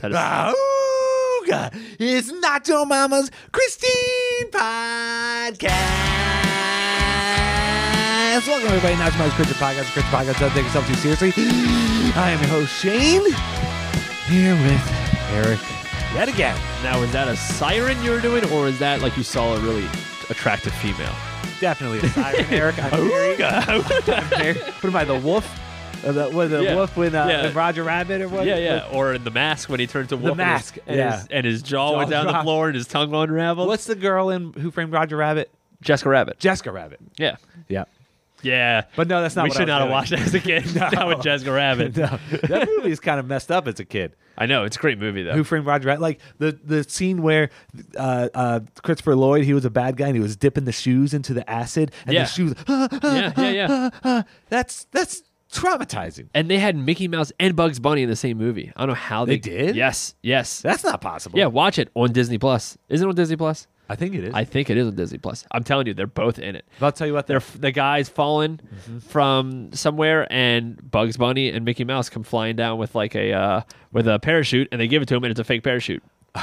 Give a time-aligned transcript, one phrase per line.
[0.00, 1.70] That is- Auga!
[1.98, 5.66] It's not your mama's Christian podcast.
[8.46, 9.92] Welcome everybody, not your mama's Christian podcast.
[9.92, 11.32] Christian podcast doesn't take itself too seriously.
[12.16, 13.24] I am your host Shane,
[14.26, 14.82] here with
[15.32, 15.60] Eric
[16.14, 16.58] yet again.
[16.82, 19.60] now, is that a siren you were doing, or is that like you saw a
[19.60, 19.86] really
[20.30, 21.14] attractive female?
[21.60, 22.82] Definitely a siren, Eric.
[22.82, 25.46] I'm very, I'm very, what am I, the wolf?
[26.04, 26.74] Uh, the, what, the Yeah.
[26.76, 27.42] wolf with uh, Yeah.
[27.42, 28.46] with Roger Rabbit or what?
[28.46, 28.88] yeah, yeah.
[28.92, 30.38] Or in the mask when he turned to wolf.
[30.38, 31.16] and his- mask, and, yeah.
[31.18, 32.44] his, and his jaw, went Jaw down the dropped.
[32.44, 33.68] floor and his tongue unraveled.
[33.68, 35.50] What's the girl in Who Framed Roger Rabbit?
[35.82, 36.38] Jessica Rabbit?
[36.38, 37.00] Jessica Rabbit.
[37.18, 37.36] Yeah,
[37.68, 37.84] Yeah.
[38.42, 38.82] yeah.
[38.96, 40.40] But no, that's not we what should I not have was watched that as a
[40.40, 40.74] kid.
[40.74, 40.88] No.
[40.92, 41.94] Not with Jessica Rabbit.
[41.94, 42.08] doing.
[42.32, 44.14] no, that movie is kind of messed up as a kid.
[44.38, 45.32] I know it's a great movie though.
[45.34, 46.00] Who Framed Roger Rabbit?
[46.00, 47.50] Like the the scene where
[47.98, 51.12] uh, uh, Christopher Lloyd, he was a bad guy and he was dipping the shoes
[51.12, 52.22] into the acid, and Yeah.
[52.22, 52.54] the shoes.
[52.66, 53.66] ah, ah, Yeah, yeah, yeah.
[53.70, 54.24] ah, ah.
[54.48, 56.28] That's that's traumatizing.
[56.34, 58.72] and they had Mickey Mouse and Bugs Bunny in the same movie.
[58.76, 59.76] I don't know how They they, did?
[59.76, 60.60] Yes, yes.
[60.62, 61.38] That's not possible.
[61.38, 62.78] yeah, watch it on Disney Plus.
[62.88, 63.66] Is it on Disney Plus?
[63.88, 64.32] I think it is.
[64.34, 65.44] I think it is on Disney Plus.
[65.50, 66.64] I'm telling you, they're both in it.
[66.80, 67.26] I'll tell you what.
[67.26, 68.98] They're They're the guy's fallen Mm-hmm.
[69.00, 73.60] from somewhere, and Bugs Bunny and Mickey Mouse come flying down with like a uh,
[73.90, 76.04] with a parachute, and they give it to him, and it's a fake parachute.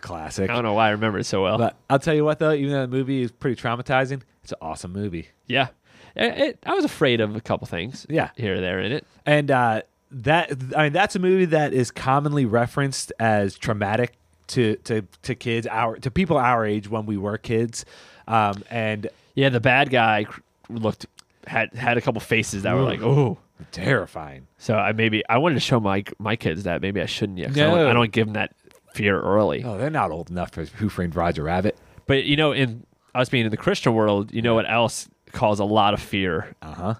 [0.00, 0.48] classic.
[0.50, 1.58] I don't know why I remember it so well.
[1.58, 4.58] But I'll tell you what, though, even though the movie is pretty traumatizing, it's an
[4.60, 5.28] awesome movie.
[5.48, 5.68] yeah,
[6.16, 8.06] It- I was afraid of a couple things.
[8.08, 8.30] Yeah.
[8.36, 9.06] here or there in it.
[9.26, 14.12] And uh, that I mean, that's a movie that is commonly referenced as traumatic
[14.48, 17.84] to to to kids our to people our age when we were kids.
[18.28, 20.26] Um, and Yeah, the bad guy
[20.68, 21.06] looked
[21.46, 23.38] had had a couple faces that were like, oh.
[23.72, 24.46] terrifying.
[24.58, 27.48] So I maybe I wanted to show my my kids that maybe I shouldn't yet.
[27.48, 28.52] 'cause I, don't, I don't give them that
[28.94, 29.64] fear early.
[29.64, 31.78] Oh, they're not old enough for Who Framed Roger Rabbit.
[32.06, 35.60] But you know, in us being in the Christian world, you know what else causes
[35.60, 36.54] a lot of fear?
[36.62, 36.94] Uh huh.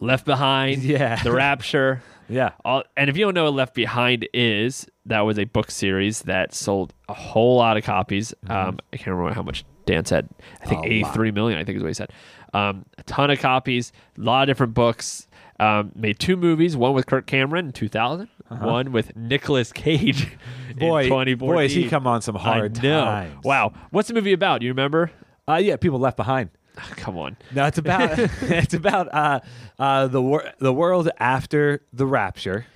[0.00, 1.22] Left Behind, Yeah.
[1.22, 2.02] The Rapture.
[2.28, 2.52] Yeah.
[2.64, 6.22] All, and if you don't know what Left Behind is, that was a book series
[6.22, 8.32] that sold a whole lot of copies.
[8.48, 10.28] Um, I can't remember how much Dan said.
[10.62, 10.92] I think Mm-hmm.
[10.92, 11.10] A lot.
[11.10, 12.10] 83 million, I think is what he said.
[12.54, 15.26] Um, a ton of copies, a lot of different books.
[15.60, 20.26] Um, made two movies, one with Kirk Cameron in 2000, one with Nicolas Cage
[20.72, 20.78] Uh-huh.
[20.80, 21.36] Boy, in 2014.
[21.54, 23.04] boy, has he come on some hard I know.
[23.04, 23.44] times.
[23.44, 23.72] Wow.
[23.90, 24.62] What's the movie about?
[24.62, 25.10] You remember?
[25.46, 26.48] Uh, yeah, people left behind.
[26.96, 27.36] Come on.
[27.54, 29.40] No, it's about it's about uh,
[29.78, 32.66] uh, the wor- the world after the rapture,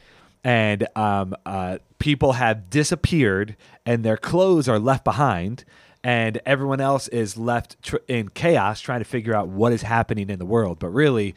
[0.45, 5.65] and um, uh, people have disappeared, and their clothes are left behind,
[6.05, 10.29] and everyone else is left tr- in chaos trying to figure out what is happening
[10.31, 10.79] in the world.
[10.79, 11.35] But really,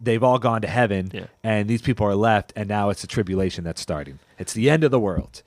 [0.00, 1.26] they've all gone to heaven, Yeah.
[1.42, 4.18] and these people are left, and now it's a tribulation that's starting.
[4.38, 5.42] It's the end of the world,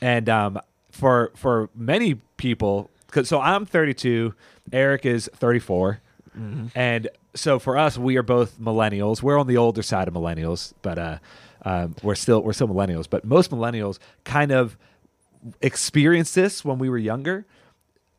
[0.00, 2.90] and um, for for many people,
[3.22, 4.34] so I'm 32,
[4.72, 6.00] Eric is 34.
[6.74, 9.22] And so for us, we are both millennials.
[9.22, 11.18] We're on the older side of millennials, but uh,
[11.64, 13.06] um, we're still we're still millennials.
[13.08, 14.76] But most millennials kind of
[15.60, 17.44] experienced this when we were younger.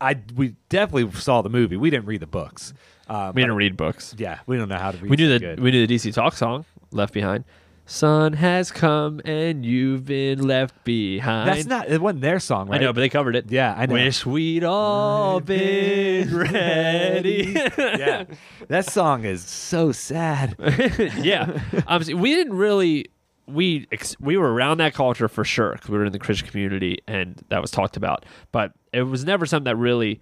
[0.02, 1.78] I we definitely saw the movie.
[1.78, 2.74] We didn't read the books.
[3.08, 4.16] Uh, We didn't read books.
[4.18, 5.10] yeah, we don't know how to read.
[5.10, 5.60] We knew the good.
[5.60, 7.44] we knew the DC Talk song, Left Behind.
[7.86, 11.50] Sun has come and you've been left behind.
[11.50, 11.90] That's not.
[11.90, 12.80] It wasn't their song, right?
[12.80, 13.52] I know, but they covered it.
[13.52, 13.94] Yeah, I know.
[13.96, 17.54] Wish we'd all been ready.
[17.78, 18.24] yeah,
[18.70, 20.56] that song is so sad.
[21.18, 21.60] yeah.
[21.88, 23.08] Um, we didn't really
[23.48, 26.48] we ex- we were around that culture for sure because we were in the Christian
[26.48, 30.22] community and that was talked about, but it was never something that really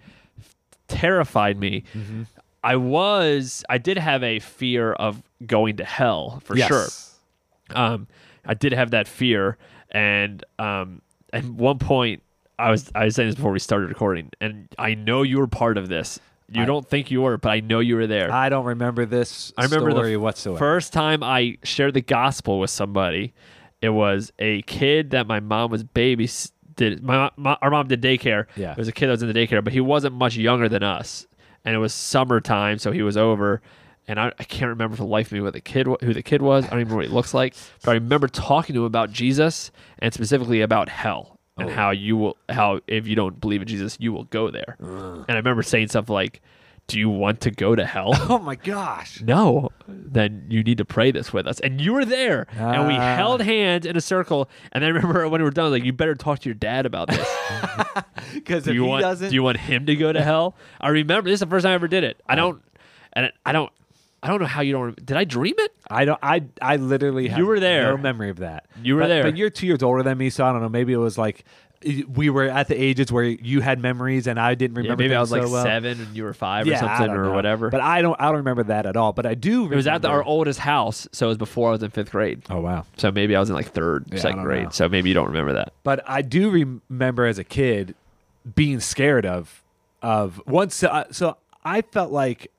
[0.87, 1.83] terrified me.
[1.93, 2.23] Mm-hmm.
[2.63, 6.67] I was I did have a fear of going to hell for Yes.
[6.67, 6.87] sure.
[7.75, 8.07] Um,
[8.45, 9.57] I did have that fear,
[9.91, 11.01] and um,
[11.33, 12.23] at one point,
[12.57, 15.47] I was I was saying this before we started recording, and I know you were
[15.47, 16.19] part of this.
[16.53, 18.31] You I- don't think you were, but I know you were there.
[18.31, 19.53] I don't remember this.
[19.57, 20.59] I remember story the whatsoever.
[20.59, 23.33] first time I shared the gospel with somebody.
[23.81, 26.29] It was a kid that my mom was baby
[26.75, 27.03] did.
[27.03, 28.45] My, my our mom did daycare.
[28.55, 28.71] Yeah.
[28.71, 30.83] it was a kid that was in the daycare, but he wasn't much younger than
[30.83, 31.25] us,
[31.65, 33.61] and it was summertime, so he was over.
[34.07, 36.23] And I, I can't remember for the life of me what the kid who the
[36.23, 36.65] kid was.
[36.65, 39.11] I don't even remember what he looks like, but I remember talking to him about
[39.11, 41.73] Jesus and specifically about hell and Oh.
[41.73, 44.75] how you will how if you don't believe in Jesus, you will go there.
[44.79, 46.41] And I remember saying stuff like,
[46.87, 49.21] "Do you want to go to hell?" Oh my gosh.
[49.21, 51.59] no, then you need to pray this with us.
[51.59, 53.15] And you were there, and we Ah.
[53.15, 54.49] held hands in a circle.
[54.71, 56.49] And then I remember when we were done, I was like, you better talk to
[56.49, 57.27] your dad about this.
[58.33, 59.01] Because if you he want?
[59.01, 60.55] doesn't, Do you want him to go to hell?
[60.79, 62.21] I remember this is the first time I ever did it.
[62.27, 62.61] I don't,
[63.13, 63.71] and I don't,
[64.23, 65.03] I don't know how you don't.
[65.05, 65.71] Did I dream it?
[65.89, 66.19] I don't.
[66.21, 67.91] I I literally have You were there.
[67.91, 68.65] No memory of that.
[68.83, 69.23] You were But- there.
[69.23, 70.69] But you're two years older than me, so I don't know.
[70.69, 71.43] Maybe it was like
[72.07, 75.01] we were at the ages where you had memories and I didn't Yeah, remember.
[75.01, 75.63] maybe I was things like well.
[75.63, 77.33] seven and you were five Yeah, or something or know.
[77.33, 77.71] whatever.
[77.71, 78.15] But I don't.
[78.21, 79.13] I don't remember that at all.
[79.13, 79.65] But I do.
[79.71, 82.11] it was at the, our oldest house, so it was before I was in fifth
[82.11, 82.43] grade.
[82.51, 82.85] Oh wow.
[82.97, 84.65] So maybe I was in like third, Yeah, second grade.
[84.65, 84.69] know.
[84.69, 85.73] So maybe you don't remember that.
[85.83, 87.95] But I do remember as a kid
[88.53, 89.63] being scared of
[90.03, 90.83] of once.
[90.83, 92.51] Uh, so I felt like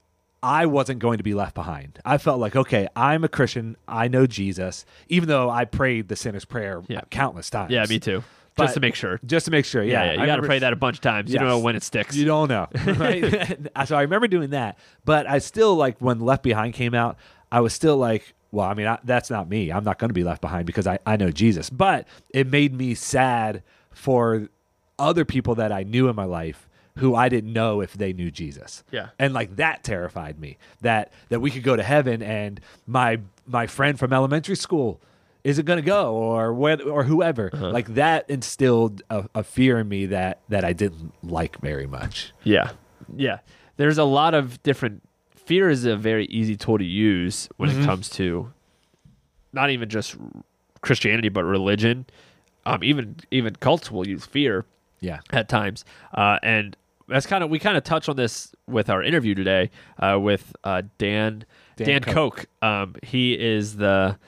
[0.43, 1.99] I wasn't going to be left behind.
[2.05, 3.77] I felt like okay, I'm a Christian.
[3.87, 7.03] I know Jesus, even though I prayed the sinner's prayer Yeah.
[7.11, 7.71] countless times.
[7.71, 8.25] Yeah, me too.
[8.55, 9.19] But- Just to make sure.
[9.25, 9.83] Just to make sure.
[9.83, 10.21] Yeah, Yeah, yeah.
[10.21, 11.33] You got to pray that a bunch of times.
[11.33, 12.15] You don't know when it sticks.
[12.15, 12.67] You don't know,
[12.99, 13.57] right?
[13.87, 17.17] so I remember doing that, but I still like when Left Behind came out.
[17.51, 19.71] I was still like, well, I mean, I, that's not me.
[19.73, 21.71] I'm not going to be left behind because I, I know Jesus.
[21.71, 24.49] But it made me sad for
[24.99, 26.69] other people that I knew in my life
[26.99, 28.85] who I didn't know if they knew Jesus.
[28.91, 29.09] Yeah.
[29.19, 33.67] And like that terrified me that that we could go to heaven and my my
[33.67, 35.01] friend from elementary school
[35.45, 37.51] isn't going to go or whether, or whoever.
[37.53, 42.33] Like that instilled a, a fear in me that that I didn't like very much.
[42.45, 42.73] Yeah.
[43.17, 43.39] Yeah.
[43.79, 45.03] There's a lot of different
[45.35, 47.83] fear is a very easy tool to use when Mm-hmm.
[47.83, 48.53] it comes to
[49.53, 50.17] not even just
[50.83, 52.07] Christianity but religion.
[52.67, 54.65] Um even even cults will use fear
[55.01, 55.21] Yeah.
[55.33, 55.85] at times.
[56.15, 56.77] Uh and
[57.09, 60.55] that's kind of we kind of touch on this with our interview today uh, with
[60.65, 61.45] uh, Dan
[61.77, 62.47] Dan, Dan Koch.
[62.63, 64.19] Um, he is the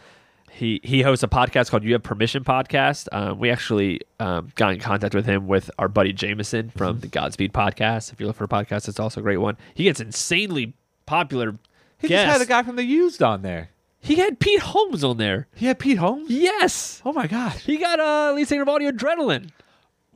[0.51, 3.09] he he hosts a podcast called You Have Permission podcast.
[3.13, 6.79] Um, we actually um, got in contact with him with our buddy Jameson Mm-hmm.
[6.79, 8.13] from the Godspeed podcast.
[8.13, 9.57] If you look for a podcast, it's also a great one.
[9.75, 10.75] He gets insanely
[11.07, 11.57] popular.
[11.99, 12.27] He guests.
[12.27, 13.71] just had a guy from the Used on there.
[14.01, 15.47] He had Pete Holmes on there.
[15.55, 16.29] He had Pete Holmes.
[16.31, 17.65] Yes, Oh my gosh!
[17.65, 19.49] he got a uh, lead singer of Audio Adrenaline.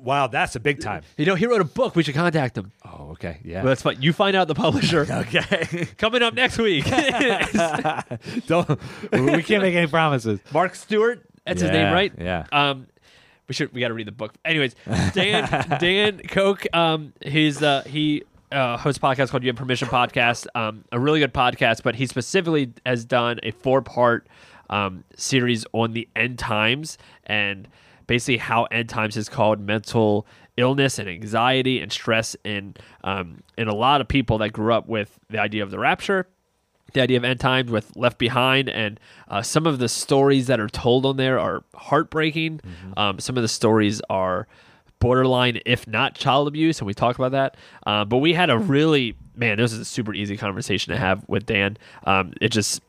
[0.00, 1.02] Wow, that's a big time.
[1.16, 1.96] You know, he wrote a book.
[1.96, 2.72] We should contact him.
[2.84, 3.58] Oh, okay, yeah.
[3.58, 4.00] Well, that's fine.
[4.00, 5.00] You find out the publisher.
[5.10, 5.88] okay.
[5.98, 6.84] Coming up next week.
[8.46, 8.68] Don't.
[9.12, 10.40] We can't make any promises.
[10.52, 11.24] Mark Stuart.
[11.44, 12.12] That's his name, right?
[12.18, 12.46] yeah.
[12.52, 12.86] Um,
[13.48, 13.72] we should.
[13.72, 14.34] We got to read the book.
[14.44, 14.76] Anyways,
[15.14, 16.66] Dan Dan Koch.
[16.74, 20.46] Um, he's uh he uh, hosts a podcast called You Have Permission Podcast.
[20.54, 24.28] Um, a really good podcast, but he specifically has done a four part
[24.70, 27.66] um series on the end times and
[28.08, 30.26] basically how end times is called mental
[30.56, 32.74] illness and anxiety and stress in
[33.04, 36.26] um in a lot of people that grew up with the idea of the rapture
[36.94, 40.58] the idea of end times with Left Behind, and uh, some of the stories that
[40.58, 42.60] are told on there are heartbreaking.
[42.96, 44.48] Um, some of the stories are
[44.98, 47.56] borderline, if not child abuse, and we talk about that.
[47.86, 49.58] Uh, but we had a really man.
[49.58, 51.76] This is a super easy conversation to have with Dan.
[52.04, 52.82] Um, it just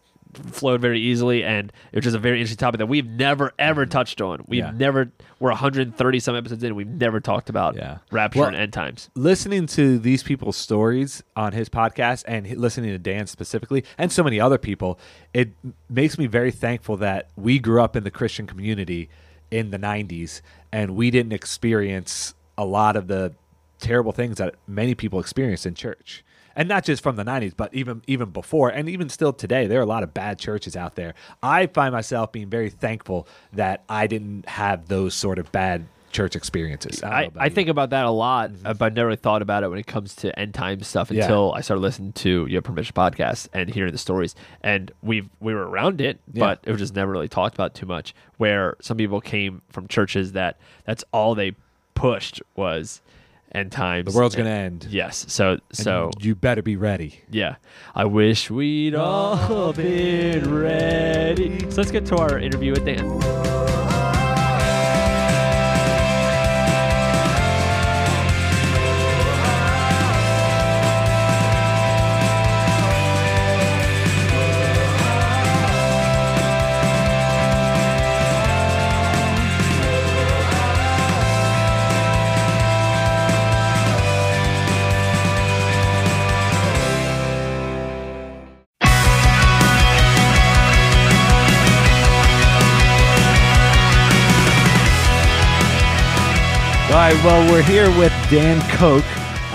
[0.51, 3.83] flowed very easily, and it was just a very interesting topic that we've never ever
[3.83, 3.89] mm-hmm.
[3.91, 4.43] touched on.
[4.47, 4.71] We've Yeah.
[4.75, 5.11] never.
[5.39, 7.97] We're 130 some episodes in, and we've never talked about Yeah.
[8.11, 9.09] rapture Well- and end times.
[9.15, 14.23] listening to these people's stories on his podcast and listening to Dan specifically and so
[14.23, 14.99] many other people,
[15.33, 15.49] it
[15.89, 19.09] makes me very thankful that we grew up in the Christian community
[19.49, 20.41] in the 90s
[20.71, 23.33] and we didn't experience a lot of the
[23.79, 26.23] terrible things that many people experience in church.
[26.59, 29.79] And not just from the 90s, but even even before and even still today, there
[29.79, 31.13] are a lot of bad churches out there.
[31.41, 36.35] I find myself being very thankful that I didn't have those sort of bad church
[36.35, 37.01] experiences.
[37.01, 39.63] I, about I think about that a lot, uh, but I never really thought about
[39.63, 41.21] it when it comes to end time stuff Yeah.
[41.21, 44.35] until I started listening to Your Permission podcast and hearing the stories.
[44.61, 46.39] And we we were around it, Yeah.
[46.45, 48.13] but it was just never really talked about too much.
[48.35, 51.53] Where some people came from churches that that's all they
[51.95, 53.01] pushed was
[53.53, 54.11] end times.
[54.11, 54.87] the world's and- to end.
[54.89, 55.25] Yes.
[55.27, 57.21] So so you better be ready.
[57.31, 57.55] yeah.
[57.95, 61.59] I wish we'd all been ready.
[61.71, 63.48] So let's get to our interview with Dan.
[96.99, 99.05] Right, well, we're here with Dan Koch,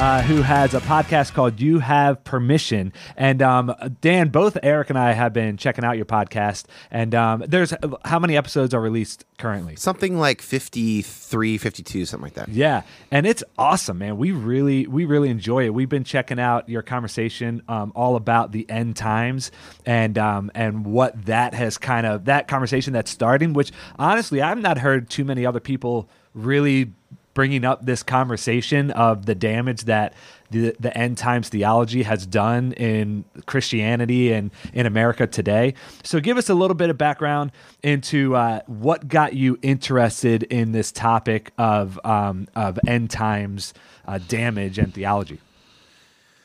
[0.00, 2.90] uh, who has a podcast called You Have Permission.
[3.18, 6.64] And um, Dan, both Eric and I have been checking out your podcast.
[6.90, 7.74] And um, there's
[8.06, 9.76] how many episodes are released currently?
[9.76, 12.48] Something like 53, 52, something like that.
[12.48, 14.16] Yeah, and it's awesome, man.
[14.16, 15.74] We really, we really enjoy it.
[15.74, 19.52] We've been checking out your conversation um, all about the end times
[19.84, 23.52] and um, and what that has kind of that conversation that's starting.
[23.52, 26.90] Which honestly, I've not heard too many other people really
[27.34, 30.14] bringing up this conversation of the damage that
[30.50, 35.74] the, the end times theology has done in Christianity and in America today.
[36.02, 40.72] So, give us a little bit of background into uh, what got you interested in
[40.72, 43.74] this topic of um, of end times
[44.06, 45.40] uh, damage and theology.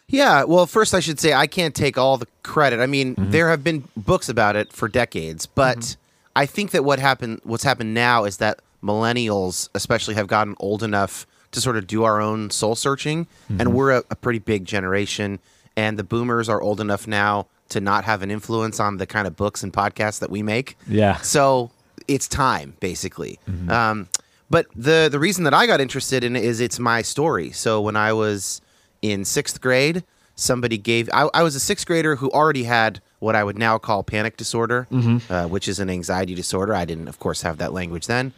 [0.08, 2.79] Yeah, well, first I should say I can't take all the credit.
[2.79, 5.98] I mean, there have been books about it for decades, but
[6.36, 10.83] I think that what happened, what's happened now, is that millennials, especially, have gotten old
[10.83, 14.65] enough to sort of do our own soul searching, and we're a, a pretty big
[14.65, 15.39] generation,
[15.75, 19.27] and the boomers are old enough now to not have an influence on the kind
[19.27, 20.77] of books and podcasts that we make.
[20.88, 21.17] Yeah.
[21.17, 21.71] So
[22.07, 23.39] it's time, basically.
[23.69, 24.07] Um,
[24.50, 27.51] but the the reason that I got interested in it is it's my story.
[27.51, 28.62] So when I was
[29.01, 30.03] in sixth grade,
[30.36, 31.09] somebody gave.
[31.13, 34.38] I, I was a sixth grader who already had what I would now call panic
[34.38, 34.88] disorder,
[35.29, 36.74] uh, which is an anxiety disorder.
[36.74, 38.33] I didn't, of course, have that language then.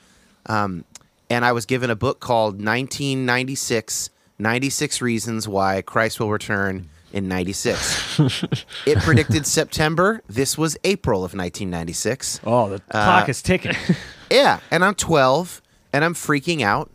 [0.46, 0.86] Um,
[1.30, 4.10] and I was given a book called 1996
[4.42, 8.20] 96 Reasons Why Christ Will Return in 96.
[8.88, 10.22] it predicted September.
[10.28, 12.42] This was April of 1996.
[12.44, 13.76] Oh, the clock is ticking.
[14.32, 16.90] Yeah, and I'm 12 and I'm freaking out.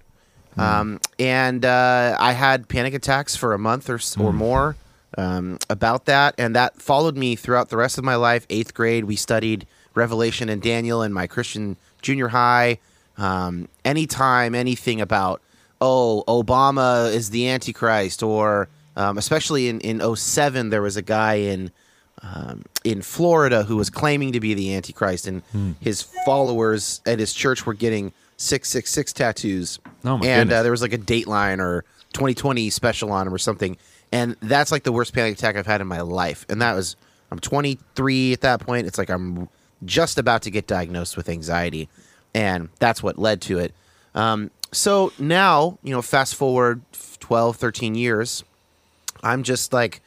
[0.57, 4.75] Um, and uh, I had panic attacks for a month or, s or more
[5.19, 6.35] um, about that.
[6.39, 8.47] And that followed me throughout the rest of my life.
[8.49, 12.79] Eighth grade, we studied Revelation and Daniel in my Christian junior high.
[13.19, 15.41] Um, anytime anything about,
[15.81, 21.35] oh, Obama is the Antichrist, or um, especially in, in 07, there was a guy
[21.35, 21.71] in
[22.23, 25.43] um, in Florida who was claiming to be the Antichrist, and
[25.81, 29.79] his followers at his church were getting six six six tattoos.
[30.05, 33.77] Oh, and uh, there was like a Dateline or 2020 special on him or something,
[34.13, 36.47] and that's like the worst panic attack I've had in my life.
[36.49, 36.97] And that was
[37.31, 38.87] I'm 23 at that point.
[38.87, 39.49] It's like I'm
[39.85, 41.89] just about to get diagnosed with anxiety,
[42.37, 43.75] and that's what led to it.
[44.15, 46.83] Um, so now, you know, fast forward
[47.19, 48.45] 12, 13 years,
[49.23, 50.03] I'm just like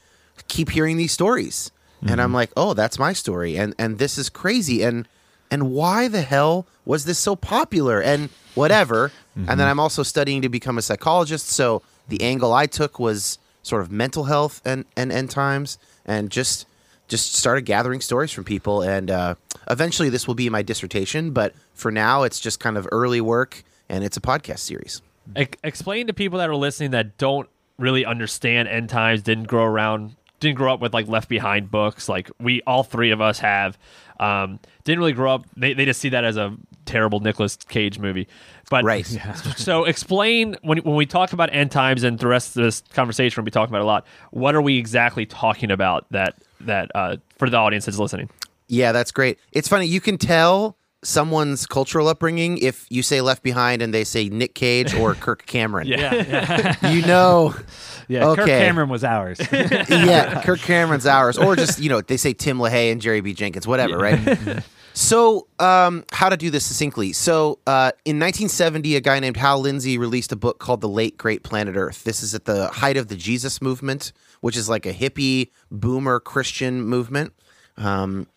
[0.47, 1.71] keep hearing these stories
[2.07, 5.05] and I'm like, "Oh, that's my story." And and this is crazy and
[5.51, 9.11] and why the hell was this so popular and whatever.
[9.35, 13.37] And then I'm also studying to become a psychologist, so the angle I took was
[13.63, 16.65] sort of mental health and and end times and just
[17.09, 19.35] just started gathering stories from people and uh,
[19.69, 23.63] eventually this will be my dissertation, but for now it's just kind of early work
[23.89, 25.01] and it's a podcast series.
[25.35, 29.63] Ex- explain to people that are listening that don't really understand end times, didn't grow
[29.63, 33.39] around, didn't grow up with like Left Behind books, like we all three of us
[33.39, 33.77] have.
[34.19, 35.45] Um, didn't really grow up.
[35.55, 38.27] They, they just see that as a terrible Nicolas Cage movie.
[38.69, 39.05] But Right.
[39.57, 43.41] so explain when when we talk about end times and the rest of this conversation,
[43.41, 44.05] we'll be talking about a lot.
[44.31, 48.29] What are we exactly talking about that that uh, for the audience that's listening?
[48.67, 49.39] Yeah, that's great.
[49.51, 49.85] It's funny.
[49.87, 54.53] You can tell someone's cultural upbringing if you say Left Behind and they say Nick
[54.53, 55.87] Cage or Kirk Cameron.
[55.87, 57.55] Yeah, You know,
[58.09, 58.59] Yeah, Kirk Okay.
[58.59, 59.39] Cameron was ours.
[59.51, 61.37] yeah, Kirk Cameron's ours.
[61.37, 63.33] Or just, you know, they say Tim LaHaye and Jerry B.
[63.33, 64.63] Jenkins, whatever, right?
[65.01, 67.13] So, um, how to do this succinctly.
[67.13, 71.17] So, uh, in 1970, a guy named Hal Lindsey released a book called The Late
[71.17, 72.03] Great Planet Earth.
[72.03, 76.19] This is at the height of the Jesus movement, which is like a hippie, boomer
[76.19, 77.31] Christian movement.
[77.77, 78.27] Um,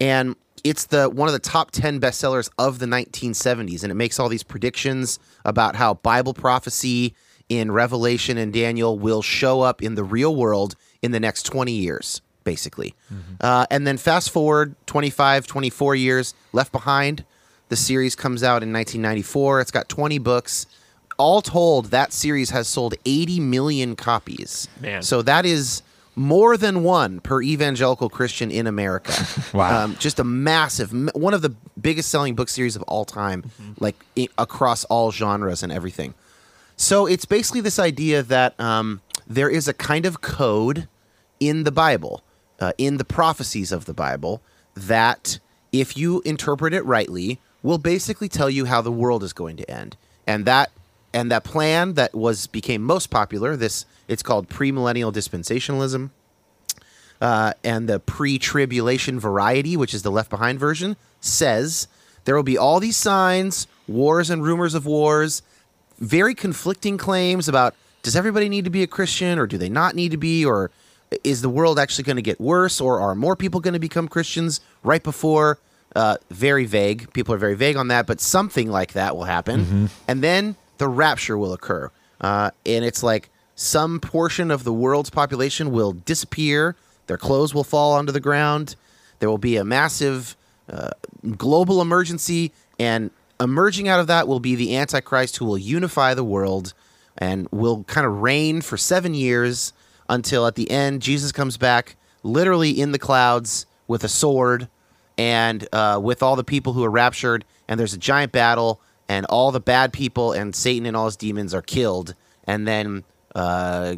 [0.00, 4.18] and it's the one of the top 10 bestsellers of the 1970s and it makes
[4.18, 7.14] all these predictions about how bible prophecy
[7.50, 11.72] in revelation and daniel will show up in the real world in the next 20
[11.72, 12.94] years basically
[13.42, 17.24] uh, and then fast forward 25 24 years left behind
[17.68, 20.66] the series comes out in 1994 it's got 20 books
[21.18, 25.02] all told that series has sold 80 million copies Man.
[25.02, 25.82] so that is
[26.18, 29.12] more than one per evangelical Christian in America.
[29.52, 29.84] Wow.
[29.84, 33.44] Um, just a massive, one of the biggest selling book series of all time,
[33.80, 36.14] like i- across all genres and everything.
[36.78, 40.88] So it's basically this idea that um, there is a kind of code
[41.38, 42.22] in the Bible,
[42.60, 44.42] uh, in the prophecies of the Bible,
[44.74, 45.38] that
[45.72, 49.70] if you interpret it rightly, will basically tell you how the world is going to
[49.70, 49.96] end.
[50.26, 50.70] And that
[51.12, 56.10] and that plan that was became most popular, this it's called premillennial dispensationalism
[57.20, 61.88] uh, and the pre-tribulation variety, which is the left behind version, says
[62.24, 65.42] there will be all these signs, wars and rumors of wars,
[65.98, 69.94] very conflicting claims about does everybody need to be a Christian or do they not
[69.94, 70.70] need to be or
[71.24, 74.08] is the world actually going to get worse or are more people going to become
[74.08, 75.58] Christians right before?
[75.94, 77.12] Uh, very vague.
[77.14, 80.88] People are very vague on that, but something like that will happen, and then the
[80.88, 86.76] rapture will occur, uh, and it's like some portion of the world's population will disappear.
[87.06, 88.76] Their clothes will fall onto the ground.
[89.20, 90.36] There will be a massive
[90.70, 90.90] uh,
[91.38, 96.24] global emergency, and emerging out of that will be the Antichrist who will unify the
[96.24, 96.74] world
[97.16, 99.72] and will kind of reign for seven years
[100.08, 104.68] until at the end Jesus comes back, literally in the clouds with a sword
[105.18, 109.24] and uh, with all the people who are raptured, and there's a giant battle, and
[109.26, 113.94] all the bad people and Satan and all his demons are killed, and then uh,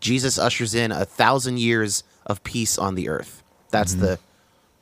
[0.00, 3.42] Jesus ushers in a thousand years of peace on the earth.
[3.70, 4.18] That's the.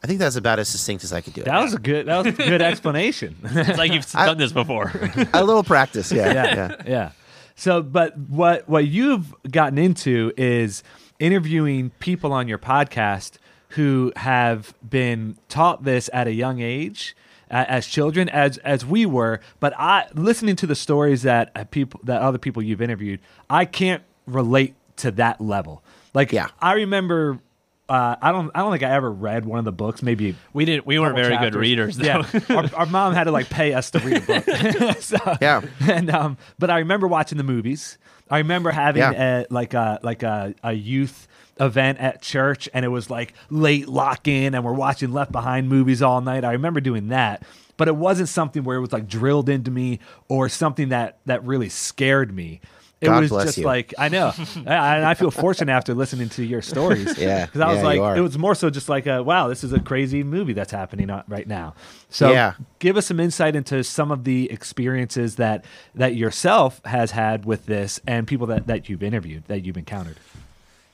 [0.02, 1.44] I think that's about as succinct as I could do it.
[1.46, 2.06] That was a good.
[2.06, 3.36] That was a good explanation.
[3.42, 4.92] It's like you've done this before.
[5.32, 6.82] a little practice, yeah, yeah, yeah.
[6.86, 7.10] yeah.
[7.56, 10.82] So, but what what you've gotten into is
[11.18, 13.38] interviewing people on your podcast
[13.70, 17.16] who have been taught this at a young age
[17.50, 22.00] as children as as we were but i listening to the stories that uh, people
[22.02, 23.20] that other people you've interviewed
[23.50, 25.82] i can't relate to that level
[26.14, 26.48] like Yeah.
[26.60, 27.38] i remember
[27.88, 28.50] uh, I don't.
[28.54, 30.02] I don't think I ever read one of the books.
[30.02, 30.86] Maybe We didn't.
[30.86, 31.96] We weren't couple very good readers.
[31.98, 32.06] Though.
[32.06, 34.44] Yeah, our, our mom had to like pay us to read a book.
[35.00, 35.60] so, Yeah.
[35.80, 37.98] and um, but I remember watching the movies.
[38.30, 39.40] I remember having Yeah.
[39.40, 41.28] a, like a like a, a youth
[41.60, 45.68] event at church, and it was like late lock in, and we're watching Left Behind
[45.68, 46.42] movies all night.
[46.44, 47.42] I remember doing that,
[47.76, 51.44] but it wasn't something where it was like drilled into me or something that that
[51.44, 52.60] really scared me.
[53.04, 53.64] It God was bless just you.
[53.64, 54.68] like I know, and
[55.04, 57.16] I feel fortunate after listening to your stories.
[57.24, 59.62] Yeah, because I was yeah, like, it was more so just like, a, wow, this
[59.62, 61.74] is a crazy movie that's happening right now.
[62.08, 62.54] So, Yeah.
[62.78, 67.66] give us some insight into some of the experiences that that yourself has had with
[67.66, 70.18] this, and people that that you've interviewed, that you've encountered.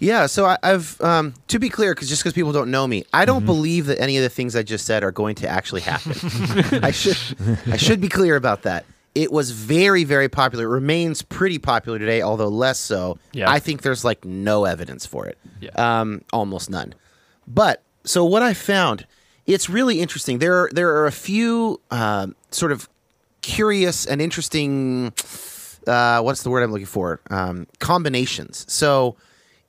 [0.03, 3.05] Yeah, so I, I've um, to be clear, because just because people don't know me,
[3.13, 3.27] I Mm-hmm.
[3.27, 6.13] don't believe that any of the things I just said are going to actually happen.
[6.83, 7.19] I should
[7.67, 8.87] I should be clear about that.
[9.15, 10.65] It was very very popular.
[10.65, 13.19] It remains pretty popular today, although less so.
[13.33, 13.51] Yeah.
[13.51, 15.39] I think there's like no evidence for it.
[15.61, 15.71] Yeah.
[15.75, 16.95] Um, almost none.
[17.47, 19.07] But so what I found,
[19.47, 20.39] it's really interesting.
[20.39, 22.89] There are, there are a few um, sort of
[23.43, 25.13] curious and interesting.
[25.87, 27.21] Uh, what's the word I'm looking for?
[27.31, 28.65] Um, combinations.
[28.69, 29.17] So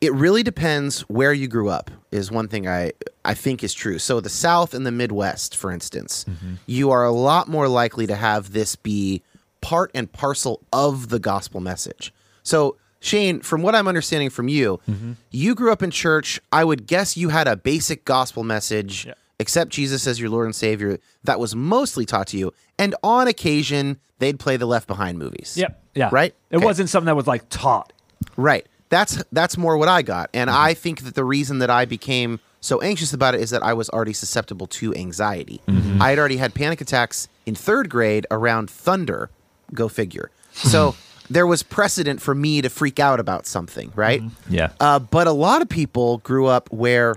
[0.01, 1.89] it really depends where you grew up.
[2.11, 2.91] Is one thing I
[3.25, 3.97] I think is true.
[3.97, 6.25] So the South and the Midwest, for instance,
[6.65, 9.23] you are a lot more likely to have this be
[9.61, 12.13] part and parcel of the gospel message.
[12.43, 15.13] So Shane, from what I'm understanding from you, mm-hmm.
[15.31, 16.39] you grew up in church.
[16.51, 19.13] I would guess you had a basic gospel message Yeah.
[19.39, 22.53] accept Jesus as your Lord and Savior that was mostly taught to you.
[22.77, 25.55] And on occasion, they'd play the Left Behind movies.
[25.57, 25.81] Yep.
[25.95, 26.09] Yeah.
[26.11, 26.35] Right?
[26.51, 26.65] It Okay.
[26.65, 27.91] wasn't something that was like taught.
[28.37, 28.67] Right.
[28.89, 30.29] That's that's more what I got.
[30.33, 30.59] And mm-hmm.
[30.59, 33.73] I think that the reason that I became so anxious about it is that I
[33.73, 35.59] was already susceptible to anxiety.
[35.67, 36.01] Mm-hmm.
[36.01, 39.31] I had already had panic attacks in third grade around thunder.
[39.73, 40.31] Go figure.
[40.53, 41.33] So hmm.
[41.33, 44.21] there was precedent for me to freak out about something, right?
[44.21, 44.53] Mm-hmm.
[44.53, 44.71] Yeah.
[44.79, 47.15] Uh, but a lot of people grew up where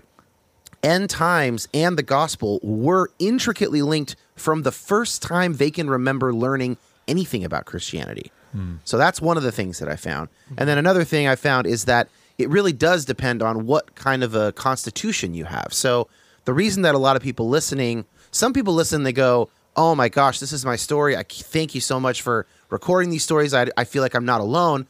[0.83, 6.35] end times and the gospel were intricately linked from the first time they can remember
[6.35, 6.77] learning
[7.09, 8.31] anything about Christianity.
[8.53, 8.77] Hmm.
[8.85, 10.29] So that's one of the things that I found.
[10.51, 10.67] And hmm.
[10.67, 14.35] then another thing I found is that it really does depend on what kind of
[14.35, 15.73] a constitution you have.
[15.73, 16.09] So
[16.45, 20.08] the reason that a lot of people listening, some people listen, they go, "Oh my
[20.08, 21.16] gosh, this is my story.
[21.16, 23.54] I thank you so much for recording these stories.
[23.54, 24.87] I, I feel like I'm not alone."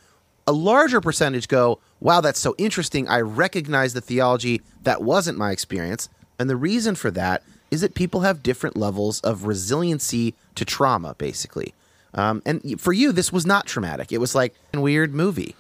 [0.47, 3.09] a larger percentage go, wow, that's so interesting.
[3.09, 6.09] I recognize the theology that wasn't my experience.
[6.39, 11.15] And the reason for that is that people have different levels of resiliency to trauma,
[11.17, 11.75] basically.
[12.15, 14.13] Um, and for you, this was not traumatic.
[14.13, 15.57] It was like a weird movie.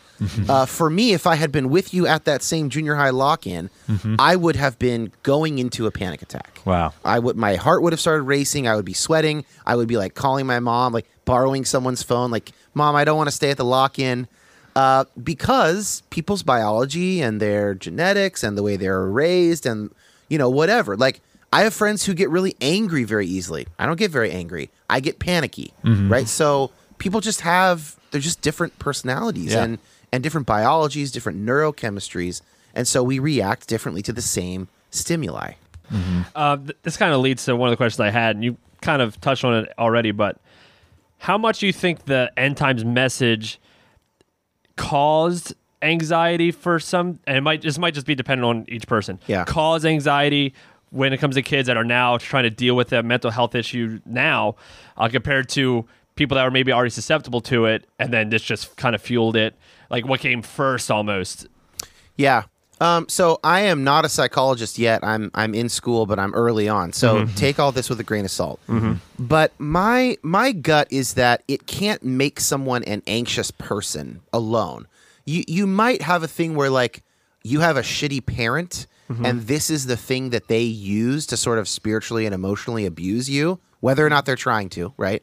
[0.48, 3.46] uh, for me, if I had been with you at that same junior high lock
[3.46, 3.68] in,
[4.18, 6.60] I would have been going into a panic attack.
[6.64, 6.94] Wow.
[7.04, 8.68] I would my heart would have started racing.
[8.68, 9.44] I would be sweating.
[9.66, 13.16] I would be like calling my mom, like borrowing someone's phone, like, Mom, I don't
[13.16, 14.28] want to stay at the lock in.
[14.76, 19.90] Uh, because people's biology and their genetics and the way they're raised and
[20.28, 20.96] you know, whatever.
[20.96, 21.20] Like
[21.54, 23.66] I have friends who get really angry very easily.
[23.78, 24.70] I don't get very angry.
[24.90, 25.72] I get panicky.
[25.84, 26.26] Right?
[26.28, 29.64] So people just have they're just different personalities Yeah.
[29.64, 29.78] and
[30.12, 32.42] and different biologies, different neurochemistries.
[32.74, 35.52] And so we react differently to the same stimuli.
[36.34, 38.56] Uh, th- this kind of leads to one of the questions I had, and you
[38.80, 40.10] kind of touched on it already.
[40.12, 40.40] But
[41.18, 43.60] how much do you think the end times message
[44.76, 47.18] caused anxiety for some?
[47.26, 49.18] And it might this might just be dependent on each person.
[49.26, 49.44] Yeah.
[49.44, 50.54] cause anxiety
[50.94, 53.56] when it comes to kids that are now trying to deal with a mental health
[53.56, 54.54] issue now,
[54.96, 58.76] uh, compared to people that were maybe already susceptible to it, and then this just
[58.76, 59.56] kind of fueled it.
[59.90, 61.48] Like what came first, almost.
[62.16, 62.44] Yeah.
[62.80, 65.02] Um, so I am not a psychologist yet.
[65.02, 66.92] I'm I'm in school, but I'm early on.
[66.92, 68.60] So take all this with a grain of salt.
[69.18, 74.86] But my my gut is that it can't make someone an anxious person alone.
[75.24, 77.02] You you might have a thing where like
[77.42, 81.58] you have a shitty parent and this is the thing that they use to sort
[81.58, 85.22] of spiritually and emotionally abuse you, whether or not they're trying to, right?